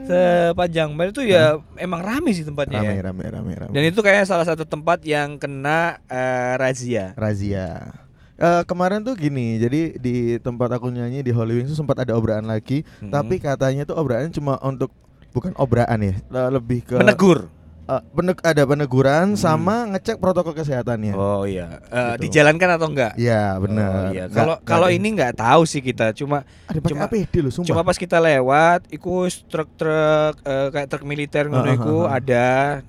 Sepanjang 0.00 0.88
Mel 0.90 1.10
itu 1.10 1.22
ya 1.22 1.60
emang 1.76 2.00
rame 2.00 2.32
sih 2.32 2.42
tempatnya 2.42 2.80
Rame 2.80 2.96
ya. 2.96 3.02
rame 3.04 3.24
rame 3.28 3.52
rame. 3.54 3.70
Dan 3.70 3.82
itu 3.84 4.00
kayaknya 4.00 4.24
salah 4.24 4.42
satu 4.42 4.64
tempat 4.64 5.04
yang 5.04 5.36
kena 5.36 6.00
eh, 6.06 6.56
razia. 6.56 7.12
razia. 7.14 7.92
Eh, 8.34 8.62
kemarin 8.64 9.04
tuh 9.04 9.12
gini, 9.12 9.60
jadi 9.60 9.80
di 9.94 10.16
tempat 10.40 10.72
aku 10.72 10.88
nyanyi 10.88 11.20
di 11.20 11.28
Holy 11.28 11.60
Wings 11.60 11.68
tuh 11.68 11.78
sempat 11.78 12.00
ada 12.00 12.16
obraan 12.16 12.48
lagi, 12.48 12.88
Hmm. 12.98 13.12
tapi 13.12 13.36
katanya 13.36 13.84
tuh 13.84 13.92
obraan 13.94 14.32
cuma 14.32 14.56
untuk 14.64 14.88
bukan 15.30 15.52
obraan 15.54 16.00
ya, 16.00 16.16
le- 16.24 16.56
lebih 16.56 16.80
ke 16.82 16.96
Menegur. 16.96 17.52
Eh, 17.90 18.02
peneg- 18.12 18.40
ada 18.40 18.62
peneguran 18.62 19.34
Hmm. 19.34 19.36
sama 19.36 19.82
ngecek 19.88 20.16
protokol 20.16 20.54
kesehatannya. 20.54 21.12
Oh 21.12 21.42
iya. 21.42 21.82
Eh, 21.84 22.14
Gitu. 22.14 22.30
dijalankan 22.30 22.70
atau 22.72 22.86
enggak? 22.86 23.12
Iya 23.14 23.44
Oh, 23.52 23.60
benar. 23.60 23.90
iya. 24.10 24.24
Nggak- 24.24 24.36
Kalau 24.36 24.56
kalau 24.62 24.88
ini 24.88 25.08
nggak 25.10 25.34
tahu 25.34 25.62
sih 25.64 25.80
kita, 25.80 26.12
cuma 26.12 26.46
ada 26.64 26.78
cuma- 26.80 27.04
APD 27.04 27.34
loh, 27.40 27.50
sumpah. 27.50 27.66
Cuma 27.66 27.82
pas 27.82 27.96
kita 27.96 28.16
lewat, 28.16 28.86
iku 28.88 29.26
truk-truk 29.44 30.34
eh, 30.40 30.68
kayak 30.70 30.88
truk 30.88 31.02
militer 31.02 31.46
ngono 31.46 31.66
Heeh, 31.66 31.76
iku 31.76 31.96
heeh. 32.04 32.16
ada 32.16 32.46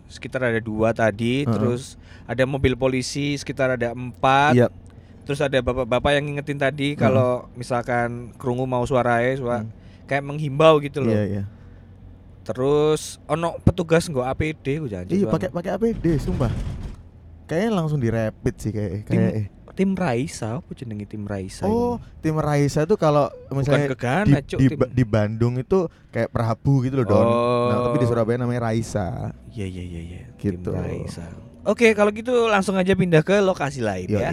sekitar 0.08 0.42
ada 0.44 0.60
dua 0.60 0.92
tadi, 0.92 1.44
Heeh. 1.44 1.50
terus 1.50 1.98
ada 2.24 2.44
mobil 2.46 2.74
polisi 2.74 3.36
sekitar 3.36 3.74
ada 3.74 3.92
empat, 3.92 4.54
Iya. 4.54 4.68
terus 5.24 5.40
ada 5.40 5.58
bapak-bapak 5.58 6.12
yang 6.14 6.26
ngingetin 6.26 6.58
tadi 6.58 6.94
kalau 6.96 7.50
misalkan 7.54 8.32
kerungu 8.36 8.64
mau 8.64 8.84
suarae, 8.84 9.34
suara 9.34 9.62
Hmm. 9.62 9.72
kayak 10.06 10.24
menghimbau 10.24 10.78
gitu 10.80 11.02
loh. 11.02 11.10
Iya 11.10 11.24
iya. 11.26 11.44
Terus 12.42 13.22
ono 13.26 13.58
petugas 13.62 14.06
nggak 14.06 14.28
APD 14.28 14.66
gue 14.80 14.90
janji. 14.90 15.14
Iya 15.18 15.30
pakai 15.30 15.50
pakai 15.50 15.72
APD, 15.76 16.18
sumpah. 16.18 16.50
Kayaknya 17.46 17.72
langsung 17.74 18.00
di 18.00 18.08
rapid 18.08 18.56
sih 18.58 18.72
kayak 18.72 18.92
tim, 19.06 19.20
kayak. 19.20 19.34
tim 19.72 19.92
Raisa, 19.92 20.60
apa 20.60 20.72
jenenge 20.72 21.04
tim 21.06 21.24
Raisa? 21.24 21.64
Oh, 21.64 21.96
ini? 21.96 22.24
tim 22.24 22.36
Raisa 22.36 22.84
tuh 22.84 22.96
kalau 22.96 23.28
misalnya 23.52 23.92
Gegana, 23.92 24.26
di, 24.26 24.34
Cuk, 24.42 24.58
di, 24.58 24.68
tim- 24.68 24.92
di 24.94 25.04
Bandung 25.04 25.54
itu 25.56 25.84
kayak 26.10 26.32
Prabu 26.32 26.80
gitu 26.82 27.04
loh 27.04 27.08
Don. 27.08 27.22
Nah, 27.22 27.28
Oh. 27.28 27.84
tapi 27.88 27.98
di 28.00 28.08
Surabaya 28.08 28.40
namanya 28.40 28.68
Raisa. 28.68 29.36
Iya 29.52 29.68
iya 29.68 29.84
iya 29.84 30.02
iya. 30.02 30.22
Gitu. 30.34 30.64
Tim 30.64 30.80
Raisa. 30.80 31.28
Oke, 31.62 31.94
kalau 31.94 32.10
gitu 32.10 32.50
langsung 32.50 32.74
aja 32.74 32.96
pindah 32.96 33.22
ke 33.22 33.38
lokasi 33.38 33.84
lain 33.84 34.10
ya. 34.10 34.32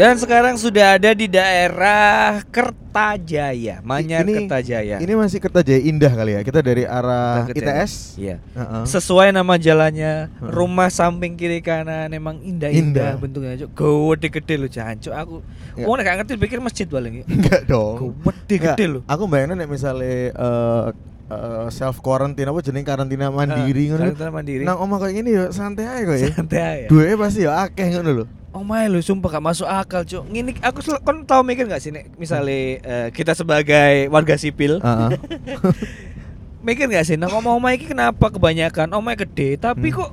Dan 0.00 0.16
sekarang 0.16 0.56
sudah 0.56 0.96
ada 0.96 1.12
di 1.12 1.28
daerah 1.28 2.40
Kertajaya, 2.48 3.84
Manyar 3.84 4.24
Ini- 4.24 4.32
Kertajaya. 4.40 4.96
Ini 4.96 5.12
masih 5.12 5.38
Kertajaya 5.38 5.76
Indah 5.78 6.08
kali 6.10 6.32
ya. 6.32 6.40
Kita 6.40 6.58
dari 6.58 6.88
arah 6.88 7.44
Kertajaya. 7.44 7.84
ITS. 7.84 7.92
Iya. 8.16 8.36
Heeh. 8.50 8.82
Sesuai 8.88 9.28
nama 9.28 9.54
jalannya, 9.54 10.32
rumah 10.40 10.88
samping 10.88 11.36
kiri 11.36 11.60
kanan 11.60 12.08
emang 12.10 12.40
indah-indah 12.40 13.12
Indah. 13.12 13.20
bentuknya. 13.20 13.60
Gede-gede 13.60 14.54
loh, 14.56 14.70
Jancuk. 14.70 15.12
Aku 15.12 15.34
Ya. 15.70 15.84
Wong 15.84 15.94
nek 15.94 16.04
gak 16.04 16.16
ngerti 16.18 16.34
pikir 16.34 16.58
masjid 16.58 16.82
paling. 16.84 17.20
Enggak 17.22 17.62
dong. 17.64 18.16
Gede-gede 18.24 18.56
Enggak, 18.80 18.88
loh. 18.90 19.02
Aku 19.06 19.22
bayangin 19.26 19.54
nek 19.54 19.68
misalnya 19.68 20.32
eh, 20.32 20.86
eh, 21.28 21.66
self 21.68 22.00
quarantine 22.00 22.48
apa 22.48 22.58
jeneng 22.58 22.82
karantina 22.82 23.28
mandiri 23.28 23.84
Eh, 23.84 23.88
ngono. 23.90 24.02
karantina 24.08 24.32
mandiri. 24.32 24.64
Nang 24.64 24.80
omah 24.80 24.96
kayak 24.98 25.14
gini 25.14 25.30
ya 25.30 25.44
santai 25.50 25.84
aja 25.84 26.02
kok 26.02 26.16
ya. 26.16 26.26
Santai 26.32 26.58
aja. 26.58 26.86
Duwe 26.88 27.14
pasti 27.14 27.44
ya 27.44 27.52
akeh 27.60 27.86
ngono 27.92 28.10
lho. 28.14 28.39
Oh 28.50 28.60
my 28.60 28.84
lu 28.84 28.98
sumpah 28.98 29.30
gak 29.30 29.44
masuk 29.44 29.64
akal 29.64 30.02
cuk 30.02 30.26
Ngini 30.26 30.58
aku 30.58 30.82
kon 30.98 31.22
tau 31.22 31.40
mikir 31.40 31.64
gak 31.64 31.78
sih 31.78 31.88
nek 31.88 32.10
misalnya 32.16 32.50
eh, 32.78 33.08
kita 33.08 33.30
sebagai 33.32 34.08
warga 34.08 34.34
sipil 34.34 34.78
Heeh. 34.78 35.10
mikir 36.60 36.86
gak 36.86 37.04
sih 37.04 37.14
nah 37.14 37.30
omah-omah 37.30 37.72
iki 37.72 37.86
kenapa 37.86 38.26
kebanyakan 38.26 38.90
omah 38.90 39.14
gede 39.16 39.54
tapi 39.56 39.88
Hmm. 39.88 39.96
kok 39.96 40.10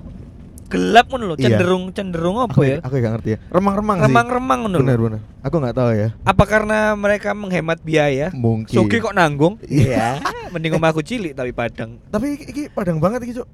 gelap 0.68 1.08
ngono 1.08 1.24
lho 1.26 1.36
Iya. 1.36 1.44
cenderung 1.50 1.84
cenderung 1.90 2.38
apa 2.38 2.52
Aku, 2.52 2.62
ya 2.62 2.78
aku 2.80 2.94
gak 2.98 3.14
ngerti 3.16 3.30
ya. 3.32 3.38
Remang-remang 3.48 3.98
sih. 3.98 4.04
remang-remang 4.06 4.60
ngono 4.62 4.78
Bener 4.78 5.00
bener. 5.00 5.20
Aku 5.40 5.56
nggak 5.58 5.74
tahu 5.74 5.90
ya. 5.92 6.10
apa 6.22 6.44
karena 6.44 6.80
mereka 6.94 7.30
menghemat 7.32 7.80
biaya 7.82 8.30
Mungkin. 8.32 8.70
Suki 8.70 9.00
kok 9.00 9.12
nanggung 9.12 9.58
Iya. 9.64 10.20
mending 10.54 10.76
omahku 10.76 11.02
cilik 11.02 11.34
tapi 11.34 11.52
padang 11.52 11.98
Tapi 12.06 12.36
iki, 12.36 12.46
iki 12.46 12.62
padang 12.70 13.00
banget 13.00 13.24
iki, 13.24 13.34
Cuk. 13.36 13.48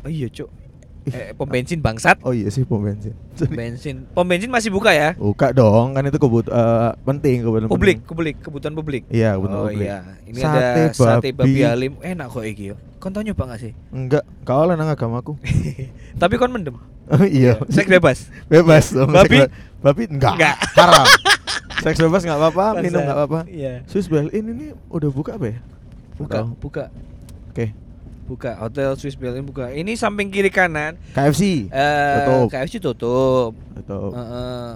oh 0.00 0.08
iya 0.08 0.28
cuk 0.28 0.50
eh, 1.06 1.32
pom 1.32 1.44
bensin 1.44 1.78
bangsat 1.78 2.20
Oh 2.20 2.30
iya 2.30 2.48
sih 2.48 2.62
pom 2.62 2.78
bensin. 2.78 3.16
pom 3.34 3.48
bensin 3.50 3.96
pom 4.06 4.22
bensin 4.22 4.46
masih 4.46 4.68
buka 4.68 4.90
ya 4.90 5.14
Buka 5.14 5.50
dong, 5.50 5.92
kan 5.92 6.02
itu 6.02 6.16
kebut 6.16 6.46
eh, 6.46 6.90
penting 7.00 7.40
kebutuhan 7.40 7.66
publik 7.66 7.98
penting. 7.98 8.06
publik 8.06 8.36
kebutuhan 8.38 8.74
publik 8.74 9.02
Iya, 9.08 9.34
kebutuhan 9.34 9.56
oh 9.56 9.66
publik. 9.66 9.80
iya 9.82 9.98
ini 10.24 10.38
Sate 10.38 10.58
ada 10.58 10.84
sate 10.90 11.28
babi 11.30 11.50
babi. 11.50 11.60
halim 11.62 11.92
enak 11.98 12.26
kok 12.28 12.44
iki 12.44 12.64
yo 12.66 12.76
kon 12.96 13.10
tau 13.10 13.20
nyoba 13.20 13.42
gak 13.48 13.60
sih 13.60 13.72
Enggak, 13.88 14.24
kau 14.42 14.62
lah 14.62 14.74
nang 14.74 14.88
agamaku. 14.88 15.40
tapi 16.20 16.36
kon 16.36 16.50
mendem 16.50 16.76
Oh 17.08 17.24
iya. 17.24 17.58
seks 17.66 17.88
bebas 17.88 18.30
bebas 18.46 18.92
dong. 18.92 19.10
Babi? 19.10 19.40
Seks 19.40 19.42
be- 19.42 19.52
Babi 19.80 20.02
enggak. 20.06 20.34
Enggak. 20.36 20.56
Haram. 20.76 21.06
Seks 21.82 21.98
bebas 21.98 22.22
enggak 22.22 22.38
apa-apa, 22.38 22.78
minum 22.78 23.00
enggak 23.00 23.16
apa-apa. 23.18 23.40
iya 23.48 23.80
Swiss 23.84 24.06
Bell-In 24.06 24.44
ini 24.46 24.66
udah 24.86 25.08
buka 25.08 25.34
apa 25.34 25.48
ya? 25.48 25.58
buka 26.14 26.44
buka 26.54 26.84
Oke. 27.48 27.72
Buka 28.30 28.54
hotel 28.56 28.94
Swiss 28.94 29.12
Bell 29.12 29.34
ini 29.34 29.42
buka 29.42 29.68
ini 29.70 29.92
samping 29.92 30.28
kiri 30.28 30.48
kanan 30.48 30.94
KFC. 31.10 31.66
eh 31.66 32.14
Tutup. 32.20 32.46
KFC 32.48 32.74
tutup 32.78 33.52
Atau 33.74 34.14
Heeh. 34.14 34.70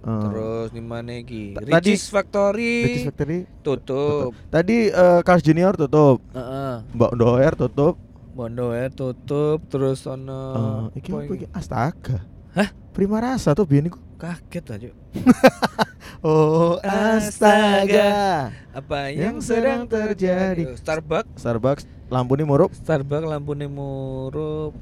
eh, 0.00 0.20
terus 0.20 0.68
di 0.70 0.82
mana 0.82 1.14
iki 1.14 1.54
Tadi- 1.54 1.70
Ricis 1.70 2.08
Factory 2.08 2.74
British 2.82 3.06
Factory 3.06 3.38
tutup 3.60 4.34
Tadi 4.48 4.88
eh, 4.88 5.20
Carl's 5.22 5.40
Junior 5.40 5.72
tutup. 5.74 6.18
Heeh. 6.32 6.74
Mbak 6.90 7.12
Doer 7.14 7.52
tutup. 7.54 7.94
Bondo 8.30 8.70
ya 8.70 8.86
tutup 8.88 9.62
terus 9.66 10.02
ono 10.04 10.90
Eh, 10.90 10.98
iki 10.98 11.10
apa? 11.12 11.46
Astaga. 11.52 12.18
Hah? 12.50 12.68
Prima 12.90 13.18
Rasa 13.18 13.52
tuh 13.52 13.62
biyen 13.62 13.86
iku. 13.86 13.98
kaget 14.16 14.64
aja 14.68 14.90
Oh, 16.20 16.76
astaga. 16.80 18.52
apa 18.70 19.08
Yang 19.08 19.36
sedang 19.46 19.86
terjadi. 19.86 20.76
Starbucks 20.76 21.32
Starbucks 21.36 21.84
lampu 22.10 22.34
ini 22.34 22.44
murup. 22.44 22.70
Starbucks 22.74 23.24
lampu 23.24 23.54
murup 23.56 24.72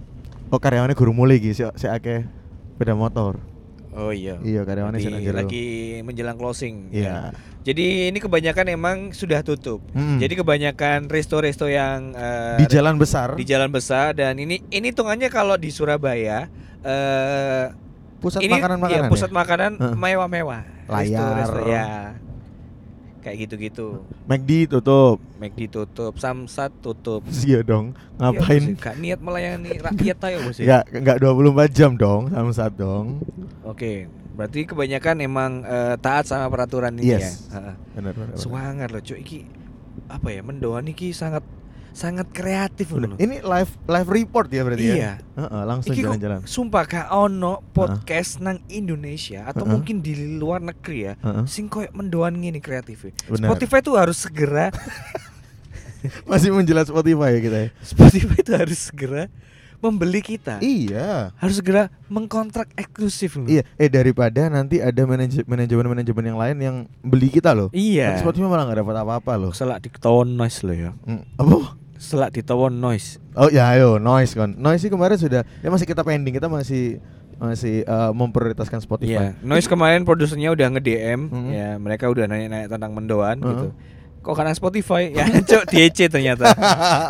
Oh, 0.49 0.56
karyawannya 0.56 0.97
guru 0.97 1.12
mulai 1.12 1.37
iki, 1.37 1.52
si 1.52 1.61
si 1.76 1.85
akeh 1.85 2.25
beda 2.75 2.97
motor. 2.97 3.37
oh 3.90 4.08
iya 4.08 4.38
Iya, 4.40 4.62
karyawannya 4.62 4.97
Lagi- 4.97 5.04
sing 5.04 5.12
nang 5.12 5.23
jero. 5.23 5.37
lagi 5.38 5.66
menjelang 6.02 6.37
closing 6.37 6.88
Iya. 6.88 7.04
ya. 7.04 7.18
jadi 7.64 7.87
ini 8.08 8.18
kebanyakan 8.18 8.66
emang 8.70 8.97
sudah 9.11 9.42
tutup 9.42 9.82
Mm. 9.90 10.18
jadi 10.18 10.35
kebanyakan 10.37 10.99
resto-resto 11.04 11.66
yang 11.66 12.14
eh, 12.14 12.56
Di 12.58 12.70
jalan 12.70 12.94
besar. 12.94 13.35
di 13.35 13.42
jalan 13.42 13.68
besar 13.68 14.14
dan 14.14 14.37
ini 14.37 14.62
ini 14.68 14.87
hitungannya 14.88 15.26
kalau 15.28 15.54
di 15.54 15.68
Surabaya 15.68 16.47
eh 16.80 17.64
pusat 18.18 18.40
ini 18.40 18.54
makanan-makanan. 18.56 19.04
iya, 19.04 19.11
pusat 19.11 19.28
ya? 19.28 19.35
makanan 19.35 19.70
mewah-mewah 19.94 20.62
Layar. 20.87 21.35
Resto-resto, 21.35 21.61
ya 21.66 21.87
kayak 23.28 23.44
gitu-gitu 23.44 24.00
McD 24.25 24.50
tutup. 24.66 25.20
McD 25.37 25.68
tutup 25.68 26.16
Samsat 26.16 26.73
tutup 26.80 27.20
Iya 27.44 27.61
dong. 27.61 27.92
Ya, 28.16 28.32
Ngapain? 28.32 28.62
bos, 28.66 28.80
gak 28.80 28.97
niat 28.97 29.20
melayani 29.20 29.70
rakyat 29.76 30.18
ayo 30.25 30.38
bos 30.42 30.56
ya? 30.56 30.64
Ya, 30.64 30.78
enggak 30.91 31.21
24 31.21 31.69
jam 31.71 31.93
dong, 31.95 32.28
samsat 32.28 32.73
dong. 32.75 33.21
Oke, 33.62 34.08
berarti 34.32 34.64
kebanyakan 34.64 35.17
emang 35.21 35.52
eh, 35.62 35.95
taat 35.99 36.25
sama 36.25 36.49
peraturan 36.49 36.97
ini 36.97 37.12
Yes. 37.12 37.47
ya. 37.47 37.60
Heeh. 37.60 37.75
Benar 37.95 38.12
benar. 38.14 38.34
Semangat 38.34 38.88
loh, 38.88 39.00
cuy. 39.00 39.21
Iki 39.21 39.38
apa 40.08 40.28
ya? 40.30 40.41
Mendoan 40.41 40.88
iki 40.88 41.12
sangat 41.12 41.45
sangat 41.90 42.30
kreatif 42.30 42.90
loh. 42.90 43.14
Ini 43.14 43.40
live 43.40 43.72
live 43.84 44.08
report 44.08 44.48
ya 44.48 44.62
berarti 44.62 44.84
Iya. 44.84 44.94
ya? 44.94 45.12
Heeh, 45.36 45.62
langsung 45.64 45.92
jalan-jalan. 45.92 46.40
sumpah 46.44 46.84
kak 46.84 47.06
ono 47.08 47.64
podcast 47.70 48.38
nang 48.38 48.62
Indonesia 48.66 49.44
atau 49.44 49.62
Heeh. 49.62 49.72
mungkin 49.72 49.96
di 49.98 50.12
luar 50.36 50.60
negeri 50.60 50.98
ya. 51.04 51.14
Heeh. 51.18 51.44
Sing 51.44 51.66
koyo 51.66 51.90
mendoan 51.90 52.36
gini 52.36 52.58
kreatif. 52.58 53.08
Benar. 53.24 53.50
Spotify 53.50 53.78
tuh 53.80 53.96
harus 53.96 54.16
segera 54.16 54.70
Masih 56.30 56.54
menjelat 56.54 56.86
Spotify 56.86 57.34
ya 57.34 57.40
kita 57.42 57.58
ya. 57.58 57.68
Spotify 57.82 58.36
itu 58.38 58.52
harus 58.54 58.78
segera 58.78 59.26
membeli 59.78 60.21
kita. 60.21 60.58
Iya. 60.58 61.30
Harus 61.34 61.56
segera 61.56 61.88
mengkontrak 62.06 62.75
eksklusif 62.75 63.34
loh. 63.34 63.47
Iya, 63.47 63.62
eh 63.75 63.86
daripada 63.86 64.47
nanti 64.47 64.78
ada 64.78 65.02
manaje- 65.02 65.45
manajemen-manajemen 65.45 66.25
yang 66.26 66.38
lain 66.38 66.56
yang 66.58 66.76
beli 67.00 67.28
kita 67.28 67.54
loh. 67.54 67.71
Iya. 67.71 68.19
Spotify 68.19 68.47
malah 68.47 68.67
nggak 68.67 68.80
dapat 68.82 68.97
apa-apa 68.99 69.32
loh. 69.34 69.52
Selak 69.52 69.80
diketahuan 69.80 70.28
noise 70.28 70.62
loh 70.62 70.75
ya. 70.75 70.91
Hmm, 71.00 71.23
apa? 71.36 71.78
Selak 71.95 72.30
diketahuan 72.32 72.75
noise. 72.75 73.19
Oh 73.34 73.47
ya 73.47 73.71
ayo 73.71 73.99
noise 73.99 74.34
kan. 74.34 74.54
Noise 74.54 74.86
sih 74.86 74.91
kemarin 74.91 75.14
sudah 75.14 75.43
ya 75.43 75.69
masih 75.69 75.86
kita 75.86 76.02
pending, 76.02 76.30
kita 76.32 76.47
masih 76.47 76.99
masih 77.38 77.86
eh, 77.86 78.10
memprioritaskan 78.12 78.82
Spotify. 78.82 79.30
Iya, 79.30 79.38
Noise 79.41 79.67
kemarin 79.67 80.02
produsernya 80.02 80.50
udah 80.50 80.75
nge-DM 80.75 81.21
Mhm. 81.23 81.50
ya, 81.54 81.69
mereka 81.78 82.10
udah 82.10 82.26
nanya-nanya 82.26 82.67
tentang 82.67 82.91
mendoan 82.91 83.38
Mhm. 83.38 83.47
gitu. 83.47 83.69
Kok 84.19 84.35
karena 84.35 84.52
Spotify? 84.52 85.09
Ya, 85.11 85.25
cok 85.50 85.65
DC 85.67 86.09
ternyata. 86.09 86.50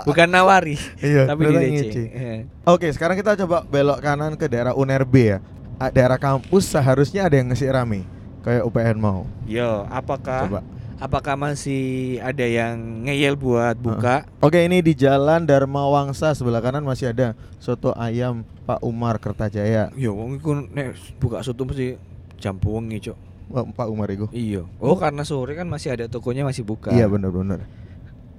Bukan 0.05 0.29
nawari, 0.29 0.77
Iya, 0.99 1.27
tapi 1.27 1.49
di 1.49 1.55
DC. 1.57 1.95
Iya. 1.99 2.35
Oke, 2.65 2.87
sekarang 2.91 3.17
kita 3.17 3.35
coba 3.39 3.65
belok 3.65 3.99
kanan 3.99 4.37
ke 4.37 4.47
daerah 4.47 4.73
UNER 4.73 5.03
B 5.03 5.35
ya. 5.35 5.39
Ah, 5.77 5.89
Daerah 5.89 6.19
kampus 6.19 6.69
seharusnya 6.69 7.23
ada 7.23 7.39
yang 7.39 7.49
ngisi 7.49 7.67
rame 7.67 8.03
kayak 8.43 8.63
UPN 8.63 8.99
mau. 8.99 9.23
Yo, 9.45 9.87
apakah 9.87 10.47
Coba. 10.47 10.61
apakah 10.99 11.39
masih 11.39 12.19
ada 12.19 12.43
yang 12.43 12.75
ngeyel 13.07 13.39
buat 13.39 13.79
buka? 13.79 14.27
Oke, 14.39 14.59
ini 14.59 14.83
di 14.83 14.93
Jalan 14.93 15.47
Dharma 15.47 15.87
Wangsa 15.87 16.35
sebelah 16.35 16.59
kanan 16.59 16.83
masih 16.83 17.15
ada 17.15 17.39
soto 17.57 17.95
ayam 17.95 18.43
Pak 18.67 18.83
Umar 18.83 19.23
Kertajaya. 19.23 19.95
Yo, 19.95 20.19
wong 20.19 20.43
iku 20.43 20.67
nek 20.67 20.99
buka 21.23 21.47
soto 21.47 21.63
mesti 21.63 21.95
jam 22.39 22.59
wengi, 22.59 22.99
Cok. 22.99 23.19
Wah, 23.49 23.65
Pak 23.65 23.89
Umar 23.89 24.13
itu. 24.13 24.29
Iya. 24.31 24.69
Oh, 24.81 24.97
karena 24.97 25.25
sore 25.25 25.57
kan 25.57 25.65
masih 25.65 25.97
ada 25.97 26.05
tokonya 26.05 26.45
masih 26.45 26.65
buka. 26.69 26.93
Iya 26.93 27.09
benar-benar. 27.09 27.65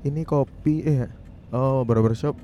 Ini 0.06 0.22
kopi 0.24 0.86
eh 0.86 1.10
oh 1.50 1.82
barbershop 1.84 2.38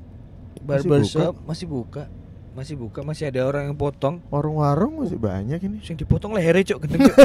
Barbershop 0.66 1.38
masih 1.46 1.68
buka. 1.70 2.10
Masih 2.56 2.80
buka, 2.80 3.04
masih 3.04 3.28
ada 3.28 3.44
orang 3.44 3.68
yang 3.68 3.76
potong. 3.76 4.24
warung-warung 4.32 5.04
masih 5.04 5.20
banyak 5.20 5.60
ini. 5.60 5.84
Sing 5.84 6.00
dipotong 6.00 6.32
lehernya, 6.32 6.72
Cok, 6.72 6.88
gendeng, 6.88 7.12
Cok. 7.12 7.18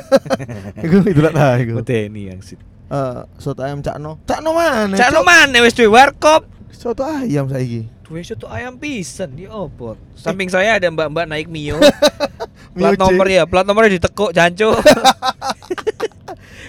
Iku 0.90 0.96
itu 1.07 1.20
lah 1.22 1.31
nah, 1.31 1.55
iku. 1.55 1.87
Teni 1.87 2.26
yang 2.26 2.42
sih. 2.42 2.59
Eh, 2.90 3.22
soto 3.38 3.62
ayam 3.62 3.79
Cakno. 3.79 4.18
Cakno 4.26 4.50
mana? 4.50 4.98
Cak 4.98 5.14
Cok? 5.14 5.22
mana 5.22 5.62
wis 5.62 5.79
duwe 5.79 5.87
warkop. 5.87 6.50
Soto 6.74 7.07
ayam 7.07 7.46
saiki. 7.46 7.87
Duwe 8.03 8.26
soto 8.26 8.50
ayam 8.50 8.74
pisan 8.74 9.38
di 9.38 9.46
opo. 9.46 9.94
Samping 10.18 10.50
saya 10.50 10.83
ada 10.83 10.90
mbak-mbak 10.90 11.31
naik 11.31 11.46
Mio. 11.46 11.79
Plat 12.70 12.94
nomor 12.94 13.26
ya, 13.26 13.42
plat 13.44 13.66
nomornya 13.66 13.92
ditekuk 13.92 14.30
jancu. 14.30 14.70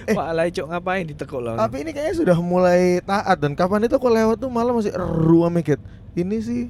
Pak 0.08 0.26
Alai 0.32 0.50
cok 0.50 0.68
ngapain 0.68 1.06
ditekuk 1.06 1.40
lah. 1.40 1.56
Tapi 1.58 1.86
ini 1.86 1.92
kayaknya 1.92 2.16
sudah 2.18 2.38
mulai 2.38 3.00
taat 3.02 3.38
dan 3.38 3.54
kapan 3.54 3.86
itu 3.86 3.96
aku 3.96 4.08
lewat 4.08 4.38
tuh 4.38 4.50
malah 4.50 4.74
masih 4.74 4.92
ruam 4.98 5.52
mikir. 5.52 5.78
Ini 6.12 6.38
sih 6.40 6.64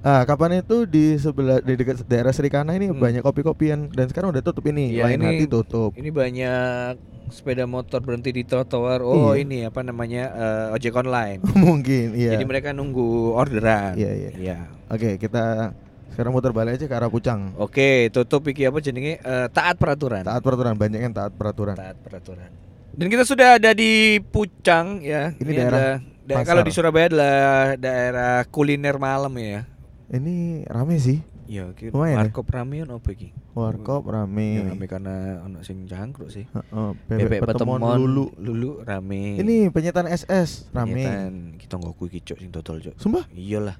Ah, 0.00 0.22
kapan 0.22 0.62
itu 0.62 0.86
di 0.86 1.18
sebelah 1.18 1.58
di 1.58 1.74
dekat 1.74 2.06
daerah 2.06 2.30
Serikana 2.30 2.78
ini 2.78 2.86
Hmm. 2.86 2.94
banyak 2.94 3.26
kopi-kopian 3.26 3.90
dan 3.90 4.06
sekarang 4.06 4.30
udah 4.30 4.38
tutup 4.38 4.62
ini. 4.68 4.94
Iya, 4.94 5.02
Lain 5.02 5.18
ini- 5.18 5.26
hati 5.34 5.46
tutup. 5.50 5.98
Ini 5.98 6.14
banyak 6.14 6.94
sepeda 7.26 7.66
motor 7.66 7.98
berhenti 7.98 8.30
di 8.30 8.46
trotoar. 8.46 9.02
Oh, 9.02 9.34
Iya. 9.34 9.42
ini 9.42 9.58
apa 9.66 9.82
namanya? 9.82 10.30
eh, 10.30 10.74
ojek 10.78 10.94
online. 10.94 11.42
Mungkin, 11.58 12.14
iya. 12.14 12.38
Jadi 12.38 12.46
mereka 12.46 12.70
nunggu 12.70 13.34
orderan. 13.34 13.98
Iya, 13.98 14.30
iya. 14.30 14.58
Oke, 14.86 15.18
kita 15.18 15.74
sekarang 16.16 16.32
muter 16.32 16.48
balik 16.48 16.80
aja 16.80 16.88
ke 16.88 16.94
arah 16.96 17.06
Pucang. 17.06 17.52
Oke, 17.54 18.08
tutup 18.08 18.48
iki 18.48 18.64
apa 18.64 18.80
jenenge? 18.80 19.20
Eh, 19.20 19.46
taat 19.52 19.76
peraturan. 19.76 20.24
Taat 20.24 20.40
peraturan, 20.40 20.72
banyak 20.72 20.96
yang 20.98 21.12
taat 21.12 21.28
peraturan. 21.30 21.76
Taat 21.76 22.00
peraturan. 22.00 22.48
Dan 22.90 23.06
kita 23.06 23.22
sudah 23.22 23.60
ada 23.60 23.76
di 23.76 24.16
Pucang 24.24 25.04
ya. 25.04 25.36
Ini 25.36 25.50
daerah 25.52 25.68
adalah- 25.68 26.00
da- 26.24 26.34
pasar. 26.34 26.48
kalau 26.48 26.62
di 26.64 26.72
Surabaya 26.72 27.06
adalah 27.06 27.36
daerah 27.76 28.34
kuliner 28.48 28.96
malam 28.96 29.36
ya. 29.36 29.68
Ini 30.08 30.64
rame 30.64 30.96
sih. 30.96 31.20
Iya, 31.46 31.70
Lumayan 31.94 32.10
ya? 32.10 32.18
warkop 32.26 32.50
rame 32.50 32.82
ono 32.82 32.98
apa 32.98 33.06
iki? 33.12 33.30
Warkop 33.54 34.02
Ya, 34.04 34.18
rame. 34.18 34.66
rame 34.66 34.86
karena 34.88 35.14
ono 35.40 35.62
sing 35.62 35.86
jangkruk 35.86 36.26
sih. 36.26 36.42
Heeh, 36.42 36.90
Bebek, 37.06 37.38
pertemuan 37.38 37.78
pertemuan 37.78 38.02
lulu. 38.02 38.34
lulu 38.34 38.82
rame. 38.82 39.38
Ini 39.38 39.70
penyetan 39.70 40.10
SS 40.10 40.66
rame. 40.72 40.96
Penyetan, 40.96 41.32
kita 41.54 41.78
nggak 41.78 41.94
kuwi 41.94 42.18
cok 42.18 42.38
sing 42.40 42.50
dodol 42.50 42.80
cok. 42.80 42.98
Sumpah, 42.98 43.30
Iyalah. 43.30 43.78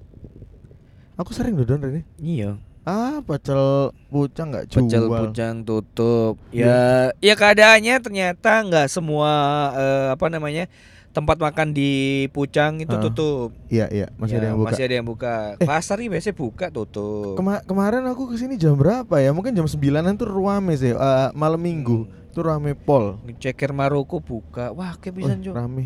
Aku 1.17 1.33
sering 1.33 1.53
dodon 1.55 1.81
ini. 1.85 2.03
Iya. 2.19 2.51
Ah, 2.83 3.19
pecel 3.19 3.91
pucang 4.07 4.55
nggak 4.55 4.71
jual. 4.71 4.87
Pecel 4.87 5.05
pucang 5.09 5.55
tutup. 5.61 6.39
Ya, 6.49 7.11
ya 7.19 7.35
keadaannya 7.35 7.99
ternyata 7.99 8.63
nggak 8.63 8.87
semua 8.87 9.33
eh, 9.75 10.09
apa 10.13 10.27
namanya 10.29 10.71
tempat 11.11 11.41
makan 11.41 11.73
di 11.73 11.91
Pucang 12.29 12.77
itu 12.77 12.93
Heeh. 12.93 13.03
tutup. 13.03 13.49
Iya, 13.67 13.89
iya, 13.89 14.07
masih 14.15 14.37
Ya, 14.37 14.39
ada 14.39 14.47
yang 14.47 14.59
buka. 14.61 14.69
Masih 14.69 14.83
ada 14.85 14.95
yang 14.95 15.09
buka. 15.09 15.35
Eh. 15.57 15.65
Pasar 15.65 15.97
ini 15.99 16.13
biasanya 16.13 16.37
buka 16.37 16.67
tutup. 16.69 17.35
Kema- 17.35 17.65
kemarin 17.65 18.05
aku 18.05 18.29
ke 18.29 18.37
sini 18.37 18.55
jam 18.55 18.77
berapa 18.77 19.17
ya? 19.17 19.33
Mungkin 19.33 19.51
jam 19.51 19.65
9-an 19.65 20.15
tuh 20.15 20.29
rame 20.29 20.77
sih. 20.77 20.93
eh, 20.93 21.29
malam 21.33 21.57
minggu 21.59 22.05
Hmm. 22.05 22.31
tuh 22.31 22.45
rame 22.45 22.77
pol. 22.77 23.17
Ceker 23.35 23.73
Maroko 23.73 24.21
buka. 24.21 24.71
Wah, 24.71 24.95
kayak 24.95 25.15
bisa 25.17 25.33
Wih, 25.33 25.43
Cok. 25.43 25.55
rame. 25.57 25.85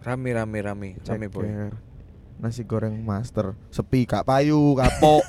Rame 0.00 0.28
rame 0.30 0.58
rame. 0.60 0.88
Rame 1.02 1.26
boy. 1.26 1.48
Nasi 2.40 2.64
goreng 2.64 3.04
master, 3.04 3.52
sepi 3.68 4.08
kak 4.08 4.24
payu, 4.24 4.72
kapok. 4.72 5.20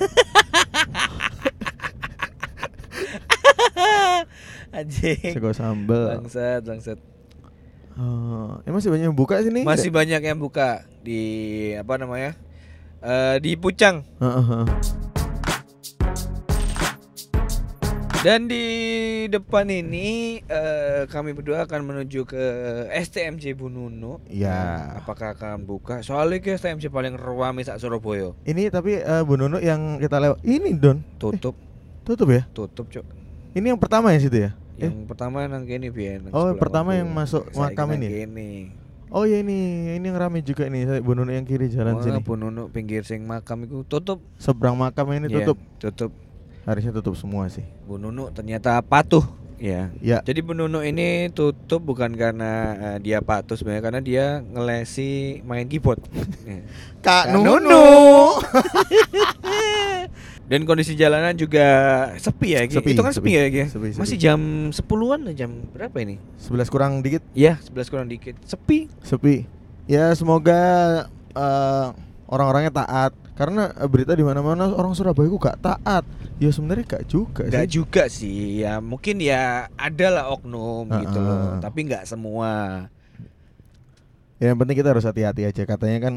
Anjing. 4.72 5.36
sego 5.36 5.52
sambel. 5.52 6.08
Bangsat, 6.08 6.64
bangsat. 6.64 6.96
Eh, 7.92 8.50
ya 8.64 8.70
masih 8.72 8.88
banyak 8.88 9.12
yang 9.12 9.18
buka 9.18 9.44
sini. 9.44 9.60
Masih 9.60 9.92
banyak 9.92 10.24
yang 10.24 10.40
buka 10.40 10.88
di 11.04 11.20
apa 11.76 12.00
namanya? 12.00 12.32
Eh 13.04 13.36
di 13.44 13.60
Pucang. 13.60 14.00
Heeh, 14.16 14.44
heeh. 14.48 15.11
Dan 18.22 18.46
di 18.46 18.62
depan 19.26 19.66
ini 19.66 20.38
eh, 20.40 21.10
kami 21.10 21.34
berdua 21.34 21.66
akan 21.66 21.80
menuju 21.82 22.22
ke 22.22 22.38
STMJ 22.94 23.58
Bununu. 23.58 24.22
Iya. 24.30 24.94
Apakah 24.96 25.34
akan 25.34 25.66
buka? 25.66 26.06
Soalnya 26.06 26.38
ke 26.38 26.54
STMJ 26.54 26.86
paling 26.86 27.18
rame 27.18 27.66
sak 27.66 27.82
Surabaya. 27.82 28.30
Ini 28.46 28.70
tapi 28.70 28.94
eh, 28.96 29.22
Bu 29.26 29.34
Nunu 29.34 29.58
yang 29.58 29.98
kita 29.98 30.22
lewat 30.22 30.38
ini 30.42 30.70
Don 30.72 31.02
Tutup, 31.18 31.58
tutup 32.02 32.28
ya? 32.30 32.46
tutup, 32.48 32.86
Cok. 32.86 33.06
Ini 33.52 33.74
yang 33.74 33.80
pertama 33.82 34.14
ya 34.14 34.22
situ 34.22 34.38
ya? 34.38 34.54
Eh, 34.78 34.86
Yang 34.86 35.02
pertama 35.04 35.42
nang 35.44 35.66
kene 35.66 35.90
biyen. 35.90 36.30
nang 36.30 36.32
Oh, 36.32 36.46
pertama 36.54 36.94
waktu. 36.94 37.02
yang 37.02 37.10
masuk 37.10 37.42
makam 37.52 37.90
ini? 37.98 38.06
Kene. 38.08 38.50
Oh 39.12 39.26
ya 39.26 39.42
ini 39.42 39.58
ini 39.92 40.06
yang 40.08 40.16
rame 40.16 40.40
juga 40.40 40.70
nih 40.70 40.86
saya 40.86 41.02
Bu 41.02 41.12
Nunu 41.12 41.34
yang 41.34 41.44
kiri 41.44 41.66
jalan 41.68 41.98
Wah, 41.98 42.06
sini. 42.06 42.22
Bununu 42.22 42.70
pinggir 42.70 43.02
sing 43.02 43.26
makam 43.26 43.66
itu 43.66 43.82
tutup. 43.84 44.22
Seberang 44.38 44.78
makam 44.78 45.10
ini 45.10 45.26
Iya, 45.26 45.42
tutup. 45.42 45.58
tutup. 45.82 46.12
Harusnya 46.62 46.94
tutup 46.94 47.18
semua 47.18 47.50
sih. 47.50 47.66
Bu 47.84 47.98
Nunu 47.98 48.30
ternyata 48.30 48.78
patuh. 48.80 49.26
Ya. 49.58 49.90
Ya. 50.02 50.18
Jadi 50.22 50.42
Bu 50.42 50.54
Nunu 50.54 50.82
ini 50.82 51.30
tutup 51.30 51.82
bukan 51.82 52.10
karena 52.14 52.74
eh, 52.74 52.98
dia 52.98 53.22
patuh 53.22 53.54
sebenarnya 53.54 53.82
karena 53.82 54.00
dia 54.02 54.24
ngelesi 54.42 55.42
main 55.42 55.66
keyboard. 55.66 56.02
Ya. 56.42 56.58
Kak 57.02 57.30
Kak 57.30 57.34
Nunu. 57.34 57.82
Dan 60.50 60.68
kondisi 60.68 60.98
jalanan 60.98 61.32
juga 61.38 61.64
sepi 62.18 62.58
ya? 62.58 62.60
Sepi, 62.68 62.92
Itu 62.92 63.00
kan 63.00 63.14
sepi. 63.14 63.32
sepi, 63.32 63.40
ya, 63.40 63.44
Gi? 63.48 63.64
Sepi, 63.72 63.88
sepi. 63.94 64.00
Masih 64.04 64.16
jam 64.20 64.40
10-an 64.68 65.20
jam 65.32 65.50
berapa 65.72 65.96
ini? 66.02 66.20
11 66.36 66.68
kurang 66.68 67.00
dikit, 67.00 67.24
Ya, 67.32 67.56
11 67.62 67.88
kurang 67.88 68.06
dikit. 68.10 68.36
Sepi. 68.44 68.90
sepi. 69.00 69.48
Ya 69.88 70.12
semoga 70.12 70.60
eh, 71.32 71.88
orang-orangnya 72.32 72.72
taat 72.72 73.12
karena 73.36 73.68
eh, 73.76 73.88
berita 73.88 74.16
di 74.16 74.24
mana-mana 74.24 74.72
orang 74.72 74.96
Surabaya 74.96 75.28
ku 75.28 75.36
gak 75.36 75.60
taat. 75.60 76.04
Ya 76.40 76.48
sebenarnya 76.48 76.98
gak 76.98 77.04
juga 77.06 77.44
sih. 77.44 77.68
juga 77.68 78.02
sih. 78.08 78.64
Ya 78.64 78.80
mungkin 78.80 79.20
ya 79.20 79.68
ada 79.76 80.06
lah 80.08 80.24
oknum 80.32 80.88
gitu 80.88 81.20
Heeh. 81.20 81.28
loh, 81.28 81.60
tapi 81.60 81.84
nggak 81.86 82.08
semua. 82.08 82.88
Ya, 84.42 84.50
yang 84.50 84.58
penting 84.58 84.74
kita 84.74 84.90
harus 84.90 85.06
hati-hati 85.06 85.46
aja. 85.46 85.62
Katanya 85.62 85.98
kan 86.02 86.14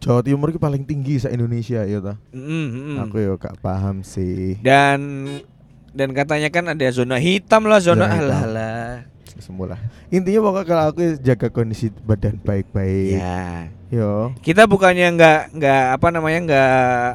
Jawa 0.00 0.24
Timur 0.24 0.48
itu 0.48 0.56
paling 0.56 0.88
tinggi 0.88 1.20
se 1.20 1.28
Indonesia 1.28 1.84
ya 1.84 2.00
toh. 2.00 2.16
Mm, 2.32 2.68
mm. 2.72 2.96
Aku 3.04 3.20
ya 3.20 3.36
gak 3.36 3.60
paham 3.60 4.00
sih. 4.00 4.56
Dan 4.64 5.28
dan 5.92 6.12
katanya 6.16 6.48
kan 6.48 6.72
ada 6.72 6.86
zona 6.88 7.20
hitam 7.20 7.68
lah, 7.68 7.80
zona, 7.84 8.08
Zona 8.08 8.36
alah. 8.44 8.95
Semula. 9.38 9.76
Intinya 10.08 10.40
pokoknya 10.42 10.66
kalau 10.66 10.84
aku 10.88 11.00
jaga 11.18 11.48
kondisi 11.48 11.92
badan 12.02 12.36
baik-baik. 12.38 13.16
Ya. 13.16 13.68
Yo. 13.86 14.34
Kita 14.40 14.64
bukannya 14.64 15.06
nggak 15.12 15.40
nggak 15.54 15.82
apa 15.94 16.06
namanya 16.08 16.40
nggak 16.42 17.08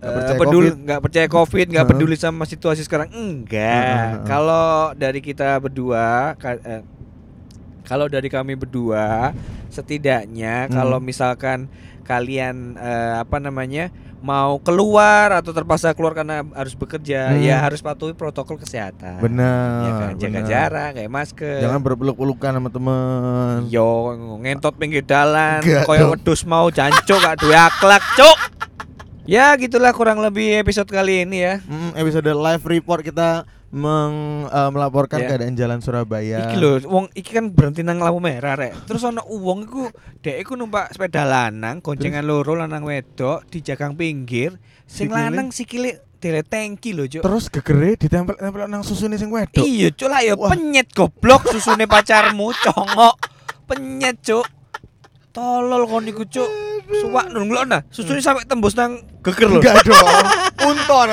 Nggak 0.00 0.08
eh, 0.08 0.16
percaya 0.16 0.38
peduli 0.38 0.68
COVID. 0.68 0.80
nggak 0.80 1.00
percaya 1.00 1.26
covid 1.28 1.66
nggak 1.66 1.84
Heeh. 1.84 1.92
peduli 1.96 2.16
sama 2.16 2.44
situasi 2.44 2.80
sekarang 2.80 3.08
enggak 3.10 3.84
heeh. 4.16 4.24
kalau 4.24 4.68
dari 4.94 5.20
kita 5.20 5.56
berdua 5.56 6.32
ka- 6.34 6.56
eh, 6.58 6.80
kalau 7.82 8.06
dari 8.06 8.26
kami 8.26 8.54
berdua 8.54 9.36
setidaknya 9.68 10.66
Hmm. 10.66 10.72
kalau 10.72 10.98
misalkan 10.98 11.68
kalian 12.02 12.74
eh, 12.76 13.14
apa 13.18 13.38
namanya 13.38 13.92
mau 14.20 14.60
keluar 14.60 15.32
atau 15.40 15.50
terpaksa 15.50 15.96
keluar 15.96 16.12
karena 16.12 16.44
harus 16.52 16.76
bekerja 16.76 17.32
Hmm. 17.32 17.40
ya 17.40 17.56
harus 17.60 17.80
patuhi 17.80 18.12
protokol 18.12 18.60
kesehatan 18.60 19.16
Benar. 19.20 19.80
ya 19.80 19.92
kan 19.92 20.10
jaga 20.20 20.40
jarak 20.44 20.90
kayak 20.96 21.10
masker 21.10 21.58
Jangan 21.64 21.80
berpeluk-pelukan 21.80 22.52
sama 22.56 22.68
teman. 22.68 23.56
Yo 23.68 24.12
ngentot 24.40 24.76
pinggir 24.76 25.02
Enggak 25.08 25.88
koyo 25.88 26.12
wedus 26.12 26.44
mau 26.44 26.68
jancuk 26.68 27.18
gak 27.18 27.40
duwe 27.40 27.56
akhlak, 27.56 28.04
Cuk. 28.14 28.38
Ya 29.24 29.54
gitulah 29.56 29.94
kurang 29.94 30.18
lebih 30.18 30.60
episode 30.60 30.90
kali 30.90 31.24
ini 31.24 31.40
ya. 31.40 31.54
Mm, 31.64 31.96
episode 31.96 32.28
live 32.28 32.64
report 32.66 33.00
kita 33.00 33.46
meng, 33.70 34.14
eh, 34.46 34.70
melaporkan 34.70 35.22
Ya. 35.22 35.28
keadaan 35.30 35.54
jalan 35.54 35.78
Surabaya. 35.78 36.50
Iki 36.50 36.56
lho, 36.58 36.70
wong 36.90 37.06
iki 37.14 37.30
kan 37.30 37.54
berhenti 37.54 37.86
nang 37.86 38.02
lampu 38.02 38.18
merah 38.18 38.58
rek. 38.58 38.74
Terus 38.84 39.06
ana 39.06 39.22
wong 39.22 39.62
iku 39.62 39.86
dek 40.18 40.42
iku 40.42 40.58
numpak 40.58 40.90
sepeda 40.90 41.22
lanang, 41.22 41.78
goncengan 41.78 42.26
loro 42.26 42.58
lanang 42.58 42.82
wedok 42.82 43.46
di 43.46 43.62
jagang 43.62 43.94
pinggir. 43.94 44.58
Sing 44.84 45.06
Sikile? 45.06 45.14
lanang 45.22 45.48
sikile 45.54 45.90
dele 46.18 46.42
tangki 46.42 46.90
lho, 46.90 47.06
Cuk. 47.06 47.22
Terus 47.22 47.46
gegere 47.46 47.94
ditempel-tempel 47.94 48.66
nang 48.66 48.82
susune 48.82 49.14
sing 49.14 49.30
wedok. 49.30 49.62
Iya, 49.62 49.94
Cuk 49.94 50.10
lah 50.10 50.20
ya 50.20 50.34
penyet 50.34 50.90
goblok 50.90 51.46
susune 51.48 51.86
pacarmu, 51.86 52.50
congok. 52.50 53.16
Penyet, 53.70 54.18
Cuk. 54.18 54.50
Tolol 55.30 55.86
kon 55.86 56.10
iku, 56.10 56.26
Cuk. 56.26 56.50
Suwak 56.90 57.30
nunggu 57.30 57.62
nah, 57.70 57.86
susune 57.86 58.18
sampai 58.18 58.42
tembus 58.50 58.74
nang 58.74 58.98
geger 59.22 59.46
lho. 59.46 59.62
Enggak 59.62 59.78
dong. 59.86 60.26
Unton 60.66 61.08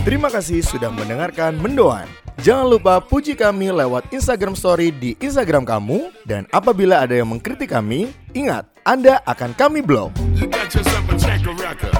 Terima 0.00 0.32
kasih 0.32 0.64
sudah 0.64 0.88
mendengarkan 0.88 1.60
Mendoan. 1.60 2.08
Jangan 2.40 2.72
lupa 2.72 3.04
puji 3.04 3.36
kami 3.36 3.68
lewat 3.68 4.08
Instagram 4.08 4.56
Story 4.56 4.88
di 4.96 5.12
Instagram 5.20 5.68
kamu. 5.68 6.08
Dan 6.24 6.48
apabila 6.56 7.04
ada 7.04 7.12
yang 7.12 7.28
mengkritik 7.28 7.68
kami, 7.68 8.08
ingat, 8.32 8.64
Anda 8.80 9.20
akan 9.28 9.52
kami 9.52 9.84
blog. 9.84 10.16
You 10.40 10.48
got. 10.48 11.99